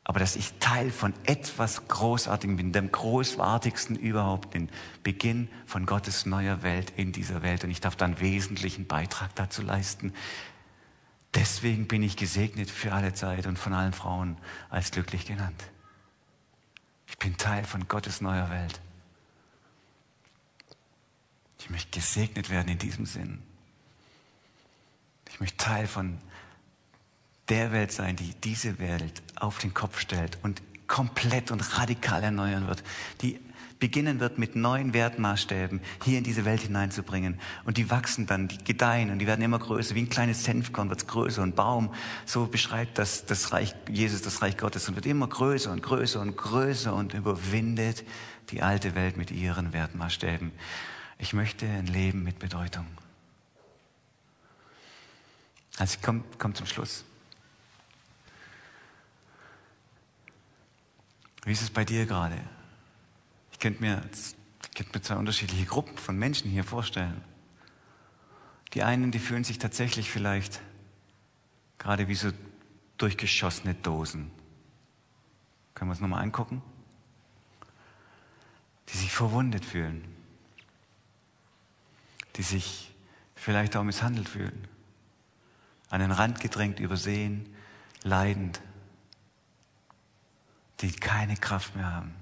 aber 0.04 0.20
dass 0.20 0.36
ich 0.36 0.52
Teil 0.60 0.90
von 0.90 1.14
etwas 1.24 1.88
Großartigem 1.88 2.56
bin, 2.56 2.72
dem 2.72 2.92
Großartigsten 2.92 3.96
überhaupt, 3.96 4.52
den 4.52 4.68
Beginn 5.02 5.48
von 5.64 5.86
Gottes 5.86 6.26
neuer 6.26 6.62
Welt 6.62 6.92
in 6.96 7.12
dieser 7.12 7.42
Welt. 7.42 7.64
Und 7.64 7.70
ich 7.70 7.80
darf 7.80 7.96
dann 7.96 8.20
wesentlichen 8.20 8.86
Beitrag 8.86 9.34
dazu 9.34 9.62
leisten. 9.62 10.12
Deswegen 11.34 11.88
bin 11.88 12.02
ich 12.02 12.16
gesegnet 12.16 12.70
für 12.70 12.92
alle 12.92 13.14
Zeit 13.14 13.46
und 13.46 13.58
von 13.58 13.72
allen 13.72 13.94
Frauen 13.94 14.36
als 14.68 14.90
glücklich 14.90 15.24
genannt. 15.24 15.64
Ich 17.08 17.16
bin 17.16 17.38
Teil 17.38 17.64
von 17.64 17.88
Gottes 17.88 18.20
neuer 18.20 18.50
Welt. 18.50 18.80
Ich 21.60 21.70
möchte 21.70 21.98
gesegnet 21.98 22.50
werden 22.50 22.68
in 22.68 22.78
diesem 22.78 23.06
Sinn. 23.06 23.42
Ich 25.30 25.40
möchte 25.40 25.56
Teil 25.56 25.86
von 25.86 26.18
der 27.48 27.72
Welt 27.72 27.92
sein, 27.92 28.16
die 28.16 28.32
diese 28.42 28.78
Welt 28.78 29.22
auf 29.36 29.58
den 29.58 29.74
Kopf 29.74 30.00
stellt 30.00 30.38
und 30.42 30.62
komplett 30.86 31.50
und 31.50 31.78
radikal 31.78 32.22
erneuern 32.22 32.66
wird, 32.68 32.82
die 33.20 33.40
beginnen 33.80 34.20
wird 34.20 34.38
mit 34.38 34.56
neuen 34.56 34.94
Wertmaßstäben 34.94 35.80
hier 36.04 36.18
in 36.18 36.24
diese 36.24 36.44
Welt 36.44 36.62
hineinzubringen. 36.62 37.38
Und 37.64 37.76
die 37.76 37.90
wachsen 37.90 38.26
dann, 38.26 38.48
die 38.48 38.58
gedeihen 38.58 39.10
und 39.10 39.18
die 39.18 39.26
werden 39.26 39.42
immer 39.42 39.58
größer. 39.58 39.94
Wie 39.94 40.00
ein 40.00 40.08
kleines 40.08 40.44
Senfkorn 40.44 40.88
wird 40.88 41.00
es 41.00 41.06
größer. 41.06 41.42
Und 41.42 41.54
Baum, 41.54 41.92
so 42.24 42.46
beschreibt 42.46 42.98
das, 42.98 43.26
das 43.26 43.52
Reich 43.52 43.74
Jesus, 43.90 44.22
das 44.22 44.40
Reich 44.40 44.56
Gottes 44.56 44.88
und 44.88 44.94
wird 44.94 45.06
immer 45.06 45.26
größer 45.26 45.70
und 45.70 45.82
größer 45.82 46.20
und 46.20 46.36
größer 46.36 46.94
und 46.94 47.14
überwindet 47.14 48.04
die 48.50 48.62
alte 48.62 48.94
Welt 48.94 49.16
mit 49.16 49.30
ihren 49.30 49.72
Wertmaßstäben. 49.72 50.52
Ich 51.18 51.32
möchte 51.32 51.66
ein 51.66 51.86
Leben 51.86 52.22
mit 52.22 52.38
Bedeutung. 52.38 52.86
Also 55.76 55.96
ich 55.98 56.02
komme 56.02 56.22
komm 56.38 56.54
zum 56.54 56.66
Schluss. 56.66 57.04
Wie 61.44 61.52
ist 61.52 61.62
es 61.62 61.70
bei 61.70 61.84
dir 61.84 62.06
gerade? 62.06 62.38
Ich 63.52 63.58
könnte 63.58 63.82
mir, 63.82 64.02
ich 64.62 64.74
könnte 64.74 64.96
mir 64.96 65.02
zwei 65.02 65.16
unterschiedliche 65.16 65.66
Gruppen 65.66 65.96
von 65.98 66.18
Menschen 66.18 66.50
hier 66.50 66.64
vorstellen. 66.64 67.22
Die 68.72 68.82
einen, 68.82 69.10
die 69.10 69.18
fühlen 69.18 69.44
sich 69.44 69.58
tatsächlich 69.58 70.10
vielleicht 70.10 70.60
gerade 71.78 72.08
wie 72.08 72.14
so 72.14 72.30
durchgeschossene 72.96 73.74
Dosen. 73.74 74.30
Können 75.74 75.90
wir 75.90 75.92
uns 75.92 76.00
nochmal 76.00 76.22
angucken? 76.22 76.62
Die 78.88 78.96
sich 78.96 79.12
verwundet 79.12 79.64
fühlen. 79.64 80.04
Die 82.36 82.42
sich 82.42 82.92
vielleicht 83.34 83.76
auch 83.76 83.84
misshandelt 83.84 84.28
fühlen. 84.28 84.66
An 85.90 86.00
den 86.00 86.10
Rand 86.10 86.40
gedrängt, 86.40 86.80
übersehen, 86.80 87.54
leidend 88.02 88.60
die 90.80 90.92
keine 90.92 91.36
Kraft 91.36 91.76
mehr 91.76 91.90
haben. 91.92 92.14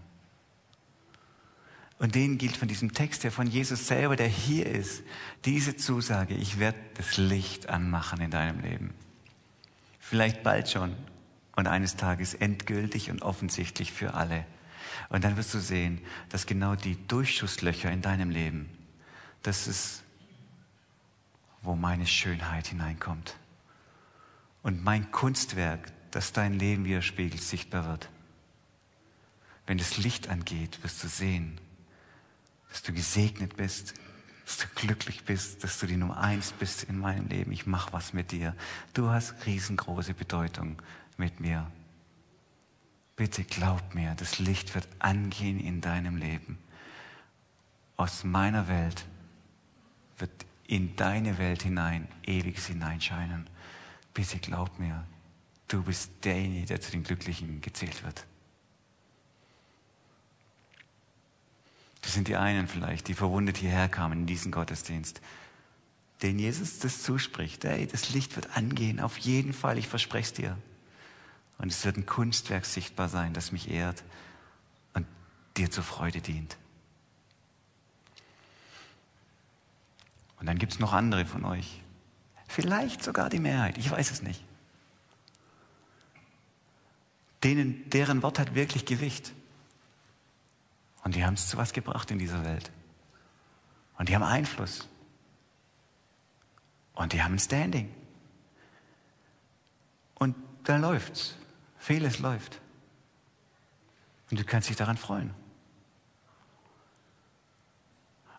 Und 1.98 2.16
denen 2.16 2.36
gilt 2.36 2.56
von 2.56 2.66
diesem 2.66 2.92
Text, 2.92 3.22
der 3.22 3.30
von 3.30 3.46
Jesus 3.46 3.86
selber, 3.86 4.16
der 4.16 4.26
hier 4.26 4.66
ist, 4.66 5.04
diese 5.44 5.76
Zusage, 5.76 6.34
ich 6.34 6.58
werde 6.58 6.78
das 6.94 7.16
Licht 7.16 7.68
anmachen 7.68 8.20
in 8.20 8.32
deinem 8.32 8.60
Leben. 8.60 8.92
Vielleicht 10.00 10.42
bald 10.42 10.68
schon 10.68 10.96
und 11.54 11.68
eines 11.68 11.96
Tages 11.96 12.34
endgültig 12.34 13.10
und 13.10 13.22
offensichtlich 13.22 13.92
für 13.92 14.14
alle. 14.14 14.44
Und 15.10 15.22
dann 15.22 15.36
wirst 15.36 15.54
du 15.54 15.60
sehen, 15.60 16.00
dass 16.28 16.46
genau 16.46 16.74
die 16.74 16.96
Durchschusslöcher 17.06 17.90
in 17.90 18.02
deinem 18.02 18.30
Leben, 18.30 18.68
das 19.42 19.66
ist, 19.66 20.02
wo 21.62 21.76
meine 21.76 22.06
Schönheit 22.06 22.66
hineinkommt. 22.66 23.36
Und 24.62 24.82
mein 24.82 25.10
Kunstwerk, 25.12 25.92
das 26.10 26.32
dein 26.32 26.54
Leben 26.54 26.84
widerspiegelt, 26.84 27.42
sichtbar 27.42 27.86
wird. 27.86 28.08
Wenn 29.66 29.78
das 29.78 29.96
Licht 29.96 30.28
angeht, 30.28 30.82
wirst 30.82 31.02
du 31.02 31.08
sehen, 31.08 31.60
dass 32.68 32.82
du 32.82 32.92
gesegnet 32.92 33.56
bist, 33.56 33.94
dass 34.44 34.58
du 34.58 34.66
glücklich 34.74 35.24
bist, 35.24 35.62
dass 35.62 35.78
du 35.78 35.86
die 35.86 35.96
Nummer 35.96 36.18
eins 36.18 36.52
bist 36.52 36.84
in 36.84 36.98
meinem 36.98 37.28
Leben. 37.28 37.52
Ich 37.52 37.66
mache 37.66 37.92
was 37.92 38.12
mit 38.12 38.32
dir. 38.32 38.56
Du 38.92 39.08
hast 39.08 39.46
riesengroße 39.46 40.14
Bedeutung 40.14 40.80
mit 41.16 41.40
mir. 41.40 41.70
Bitte 43.14 43.44
glaub 43.44 43.94
mir, 43.94 44.14
das 44.16 44.38
Licht 44.38 44.74
wird 44.74 44.88
angehen 44.98 45.60
in 45.60 45.80
deinem 45.80 46.16
Leben. 46.16 46.58
Aus 47.96 48.24
meiner 48.24 48.68
Welt 48.68 49.06
wird 50.18 50.32
in 50.66 50.96
deine 50.96 51.38
Welt 51.38 51.62
hinein 51.62 52.08
ewiges 52.24 52.66
hineinscheinen. 52.66 53.48
Bitte 54.14 54.38
glaub 54.38 54.78
mir, 54.78 55.06
du 55.68 55.82
bist 55.82 56.10
derjenige, 56.24 56.66
der 56.66 56.80
zu 56.80 56.90
den 56.90 57.04
Glücklichen 57.04 57.60
gezählt 57.60 58.02
wird. 58.02 58.26
Das 62.02 62.12
sind 62.12 62.28
die 62.28 62.36
einen 62.36 62.68
vielleicht, 62.68 63.08
die 63.08 63.14
verwundet 63.14 63.56
hierher 63.56 63.88
kamen 63.88 64.20
in 64.20 64.26
diesen 64.26 64.52
Gottesdienst, 64.52 65.20
denen 66.20 66.38
Jesus 66.38 66.78
das 66.80 67.02
zuspricht. 67.02 67.64
Hey, 67.64 67.86
das 67.86 68.10
Licht 68.10 68.36
wird 68.36 68.56
angehen, 68.56 69.00
auf 69.00 69.16
jeden 69.18 69.52
Fall, 69.52 69.78
ich 69.78 69.88
verspreche 69.88 70.26
es 70.26 70.32
dir. 70.34 70.58
Und 71.58 71.70
es 71.70 71.84
wird 71.84 71.96
ein 71.96 72.06
Kunstwerk 72.06 72.66
sichtbar 72.66 73.08
sein, 73.08 73.32
das 73.32 73.52
mich 73.52 73.70
ehrt 73.70 74.02
und 74.94 75.06
dir 75.56 75.70
zur 75.70 75.84
Freude 75.84 76.20
dient. 76.20 76.56
Und 80.40 80.46
dann 80.46 80.58
gibt 80.58 80.72
es 80.72 80.80
noch 80.80 80.92
andere 80.92 81.24
von 81.24 81.44
euch. 81.44 81.80
Vielleicht 82.48 83.04
sogar 83.04 83.30
die 83.30 83.38
Mehrheit, 83.38 83.78
ich 83.78 83.88
weiß 83.88 84.10
es 84.10 84.22
nicht. 84.22 84.44
Denen, 87.44 87.88
deren 87.90 88.22
Wort 88.22 88.40
hat 88.40 88.56
wirklich 88.56 88.84
Gewicht. 88.84 89.32
Und 91.04 91.14
die 91.14 91.24
haben 91.24 91.34
es 91.34 91.48
zu 91.48 91.56
was 91.56 91.72
gebracht 91.72 92.10
in 92.10 92.18
dieser 92.18 92.44
Welt. 92.44 92.70
Und 93.98 94.08
die 94.08 94.14
haben 94.14 94.22
Einfluss. 94.22 94.88
Und 96.94 97.12
die 97.12 97.22
haben 97.22 97.34
ein 97.34 97.38
Standing. 97.38 97.92
Und 100.14 100.36
da 100.64 100.76
läuft's. 100.76 101.36
Vieles 101.78 102.20
läuft. 102.20 102.60
Und 104.30 104.38
du 104.38 104.44
kannst 104.44 104.68
dich 104.68 104.76
daran 104.76 104.96
freuen. 104.96 105.34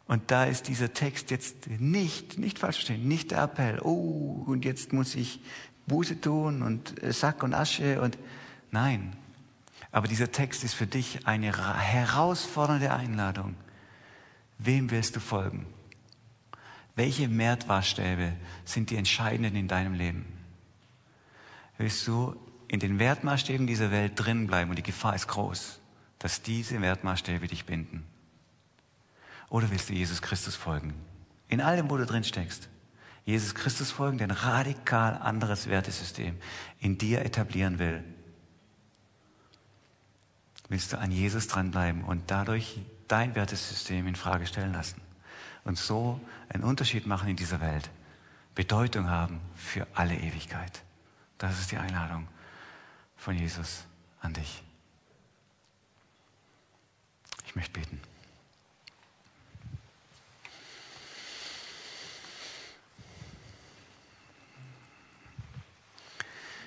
Und 0.05 0.31
da 0.31 0.45
ist 0.45 0.67
dieser 0.67 0.93
Text 0.93 1.31
jetzt 1.31 1.67
nicht, 1.67 2.37
nicht 2.37 2.59
falsch 2.59 2.77
verstehen, 2.77 3.07
nicht 3.07 3.31
der 3.31 3.43
Appell, 3.43 3.79
oh, 3.81 4.43
und 4.45 4.65
jetzt 4.65 4.93
muss 4.93 5.15
ich 5.15 5.39
Buße 5.87 6.21
tun 6.21 6.61
und 6.61 6.93
Sack 7.13 7.43
und 7.43 7.53
Asche 7.53 8.01
und 8.01 8.17
nein. 8.71 9.15
Aber 9.91 10.07
dieser 10.07 10.31
Text 10.31 10.63
ist 10.63 10.73
für 10.73 10.87
dich 10.87 11.27
eine 11.27 11.51
herausfordernde 11.51 12.91
Einladung. 12.91 13.55
Wem 14.57 14.91
willst 14.91 15.15
du 15.15 15.19
folgen? 15.19 15.65
Welche 16.95 17.35
Wertmaßstäbe 17.37 18.33
sind 18.65 18.89
die 18.89 18.97
entscheidenden 18.97 19.55
in 19.55 19.67
deinem 19.67 19.93
Leben? 19.93 20.25
Willst 21.77 22.07
du 22.07 22.35
in 22.67 22.79
den 22.79 22.99
Wertmaßstäben 22.99 23.67
dieser 23.67 23.91
Welt 23.91 24.13
drin 24.15 24.47
bleiben 24.47 24.69
und 24.69 24.77
die 24.77 24.83
Gefahr 24.83 25.15
ist 25.15 25.27
groß, 25.27 25.79
dass 26.19 26.41
diese 26.41 26.81
Wertmaßstäbe 26.81 27.47
dich 27.47 27.65
binden? 27.65 28.05
Oder 29.49 29.69
willst 29.69 29.89
du 29.89 29.93
Jesus 29.93 30.21
Christus 30.21 30.55
folgen? 30.55 30.93
In 31.47 31.61
allem, 31.61 31.89
wo 31.89 31.97
du 31.97 32.05
drin 32.05 32.23
steckst. 32.23 32.69
Jesus 33.25 33.55
Christus 33.55 33.91
folgen, 33.91 34.17
der 34.17 34.27
ein 34.27 34.31
radikal 34.31 35.17
anderes 35.17 35.67
Wertesystem 35.67 36.35
in 36.79 36.97
dir 36.97 37.23
etablieren 37.23 37.79
will. 37.79 38.03
Willst 40.73 40.91
du 40.91 40.97
an 40.97 41.11
Jesus 41.11 41.45
dranbleiben 41.45 42.03
und 42.03 42.31
dadurch 42.31 42.79
dein 43.07 43.35
Wertesystem 43.35 44.07
in 44.07 44.15
Frage 44.15 44.47
stellen 44.47 44.73
lassen 44.73 44.99
und 45.65 45.77
so 45.77 46.19
einen 46.49 46.63
Unterschied 46.63 47.05
machen 47.05 47.29
in 47.29 47.35
dieser 47.35 47.61
Welt, 47.61 47.91
Bedeutung 48.55 49.07
haben 49.07 49.39
für 49.55 49.85
alle 49.93 50.15
Ewigkeit. 50.15 50.81
Das 51.37 51.59
ist 51.59 51.71
die 51.71 51.77
Einladung 51.77 52.27
von 53.17 53.37
Jesus 53.37 53.83
an 54.19 54.33
dich. 54.33 54.63
Ich 57.45 57.55
möchte 57.55 57.79
beten. 57.79 58.01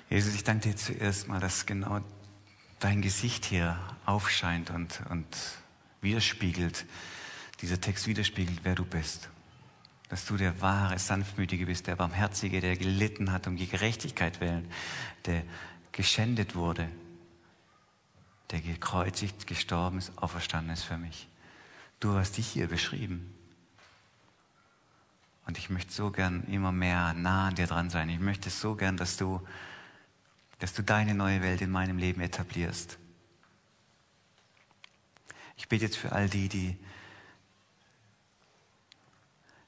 Jesus, 0.09 0.33
ich 0.33 0.45
danke 0.45 0.69
dir 0.69 0.77
zuerst 0.77 1.27
mal, 1.27 1.41
dass 1.41 1.65
genau 1.65 1.99
dein 2.79 3.01
Gesicht 3.01 3.45
hier 3.45 3.79
aufscheint 4.05 4.69
und, 4.69 5.01
und 5.09 5.27
widerspiegelt, 6.01 6.85
dieser 7.61 7.81
Text 7.81 8.07
widerspiegelt, 8.07 8.59
wer 8.63 8.75
du 8.75 8.85
bist. 8.85 9.29
Dass 10.09 10.25
du 10.25 10.37
der 10.37 10.61
wahre, 10.61 10.97
sanftmütige 10.99 11.65
bist, 11.65 11.87
der 11.87 11.95
barmherzige, 11.95 12.61
der 12.61 12.77
gelitten 12.77 13.31
hat 13.31 13.47
um 13.47 13.57
die 13.57 13.67
Gerechtigkeit 13.67 14.39
willen, 14.39 14.69
der 15.25 15.43
geschändet 15.91 16.55
wurde, 16.55 16.87
der 18.51 18.61
gekreuzigt, 18.61 19.47
gestorben 19.47 19.97
ist, 19.97 20.17
auferstanden 20.17 20.73
ist 20.73 20.83
für 20.83 20.97
mich. 20.97 21.27
Du 21.99 22.13
hast 22.13 22.37
dich 22.37 22.47
hier 22.47 22.67
beschrieben. 22.67 23.33
Und 25.45 25.57
ich 25.57 25.69
möchte 25.69 25.91
so 25.91 26.11
gern 26.11 26.43
immer 26.43 26.71
mehr 26.71 27.13
nah 27.13 27.47
an 27.47 27.55
dir 27.55 27.67
dran 27.67 27.89
sein. 27.89 28.09
Ich 28.09 28.19
möchte 28.19 28.49
so 28.49 28.75
gern, 28.75 28.97
dass 28.97 29.17
du 29.17 29.41
dass 30.59 30.73
du 30.73 30.81
deine 30.81 31.13
neue 31.13 31.41
Welt 31.41 31.61
in 31.61 31.71
meinem 31.71 31.97
Leben 31.97 32.21
etablierst. 32.21 32.97
Ich 35.55 35.67
bete 35.67 35.85
jetzt 35.85 35.97
für 35.97 36.11
all 36.11 36.29
die, 36.29 36.49
die, 36.49 36.77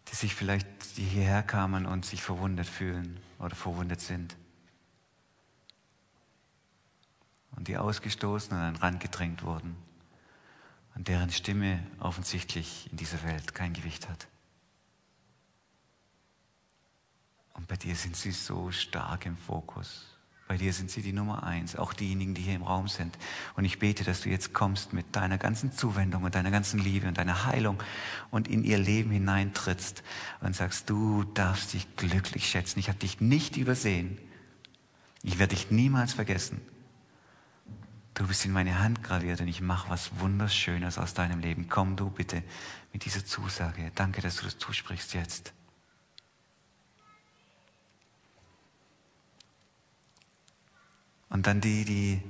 die 0.10 0.16
sich 0.16 0.36
vielleicht, 0.36 0.68
die 0.98 1.04
hierher 1.04 1.44
kamen 1.44 1.86
und 1.86 2.06
sich 2.06 2.22
verwundet 2.22 2.68
fühlen 2.68 3.20
oder 3.40 3.56
verwundet 3.56 4.02
sind. 4.02 4.36
Und 7.56 7.68
die 7.68 7.78
ausgestoßen 7.78 8.54
und 8.54 8.60
an 8.64 8.74
den 8.74 8.82
Rand 8.82 9.00
gedrängt 9.00 9.44
wurden 9.44 9.76
und 10.96 11.08
deren 11.08 11.32
Stimme 11.32 11.86
offensichtlich 12.00 12.90
in 12.92 12.98
dieser 12.98 13.24
Welt 13.24 13.54
kein 13.54 13.74
Gewicht 13.74 14.08
hat. 14.10 14.28
Und 17.54 17.68
bei 17.68 17.76
dir 17.76 17.96
sind 17.96 18.16
sie 18.16 18.32
so 18.32 18.72
stark 18.72 19.26
im 19.26 19.36
Fokus. 19.36 20.06
Bei 20.50 20.58
dir 20.58 20.74
sind 20.74 20.90
sie 20.90 21.04
die 21.04 21.14
Nummer 21.14 21.44
eins, 21.44 21.76
auch 21.76 21.94
diejenigen, 21.94 22.34
die 22.34 22.42
hier 22.42 22.56
im 22.56 22.64
Raum 22.64 22.88
sind. 22.88 23.20
Und 23.56 23.66
ich 23.66 23.78
bete, 23.78 24.04
dass 24.04 24.22
du 24.22 24.30
jetzt 24.30 24.52
kommst 24.52 24.94
mit 24.94 25.16
deiner 25.16 25.38
ganzen 25.38 25.72
Zuwendung 25.72 26.24
und 26.24 26.34
deiner 26.34 26.50
ganzen 26.50 26.80
Liebe 26.80 27.08
und 27.08 27.20
deiner 27.20 27.46
Heilung 27.46 27.78
und 28.32 28.48
in 28.48 28.64
ihr 28.64 28.80
Leben 28.80 29.12
hineintrittst 29.12 30.02
und 30.42 30.56
sagst, 30.56 30.90
du 30.90 31.24
darfst 31.24 31.74
dich 31.74 31.96
glücklich 31.98 32.50
schätzen. 32.50 32.80
Ich 32.80 32.88
habe 32.88 32.98
dich 32.98 33.22
nicht 33.22 33.58
übersehen. 33.58 34.18
Ich 35.22 35.38
werde 35.38 35.56
dich 35.56 35.70
niemals 35.70 36.14
vergessen. 36.14 36.60
Du 38.16 38.26
bist 38.26 38.44
in 38.44 38.52
meine 38.52 38.80
Hand 38.80 39.04
graviert 39.04 39.42
und 39.42 39.48
ich 39.50 39.62
mache 39.62 39.92
was 39.92 40.20
Wunderschönes 40.20 40.98
aus 40.98 41.14
deinem 41.14 41.42
Leben. 41.42 41.70
Komm 41.70 41.96
du 41.96 42.10
bitte 42.10 42.42
mit 42.92 43.06
dieser 43.06 43.24
Zusage. 43.24 43.92
Danke, 43.94 44.22
dass 44.22 44.38
du 44.38 44.46
das 44.46 44.58
zusprichst 44.58 45.14
jetzt. 45.14 45.54
Und 51.30 51.48
dann 51.48 51.62
die, 51.62 51.86
die 51.86 52.22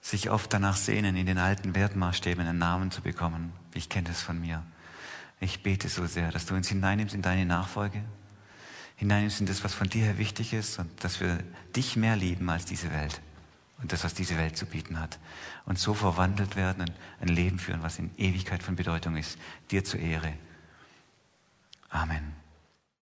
sich 0.00 0.30
oft 0.30 0.52
danach 0.52 0.76
sehnen, 0.76 1.16
in 1.16 1.26
den 1.26 1.38
alten 1.38 1.74
Wertmaßstäben 1.74 2.46
einen 2.46 2.58
Namen 2.58 2.90
zu 2.90 3.02
bekommen. 3.02 3.52
Ich 3.74 3.88
kenne 3.88 4.08
das 4.08 4.22
von 4.22 4.40
mir. 4.40 4.64
Ich 5.40 5.62
bete 5.62 5.88
so 5.88 6.06
sehr, 6.06 6.30
dass 6.30 6.46
du 6.46 6.54
uns 6.54 6.68
hineinnimmst 6.68 7.14
in 7.14 7.22
deine 7.22 7.46
Nachfolge, 7.46 8.02
hineinnimmst 8.96 9.40
in 9.40 9.46
das, 9.46 9.64
was 9.64 9.74
von 9.74 9.88
dir 9.88 10.04
her 10.04 10.18
wichtig 10.18 10.52
ist 10.52 10.78
und 10.78 11.04
dass 11.04 11.20
wir 11.20 11.38
dich 11.74 11.96
mehr 11.96 12.16
lieben 12.16 12.48
als 12.50 12.64
diese 12.64 12.90
Welt 12.92 13.20
und 13.80 13.92
das, 13.92 14.04
was 14.04 14.14
diese 14.14 14.36
Welt 14.36 14.56
zu 14.56 14.66
bieten 14.66 15.00
hat. 15.00 15.18
Und 15.64 15.78
so 15.78 15.94
verwandelt 15.94 16.56
werden 16.56 16.82
und 16.82 16.92
ein 17.20 17.28
Leben 17.28 17.58
führen, 17.58 17.82
was 17.82 17.98
in 17.98 18.10
Ewigkeit 18.18 18.62
von 18.62 18.76
Bedeutung 18.76 19.16
ist. 19.16 19.38
Dir 19.70 19.84
zur 19.84 20.00
Ehre. 20.00 20.34
Amen. 21.88 22.39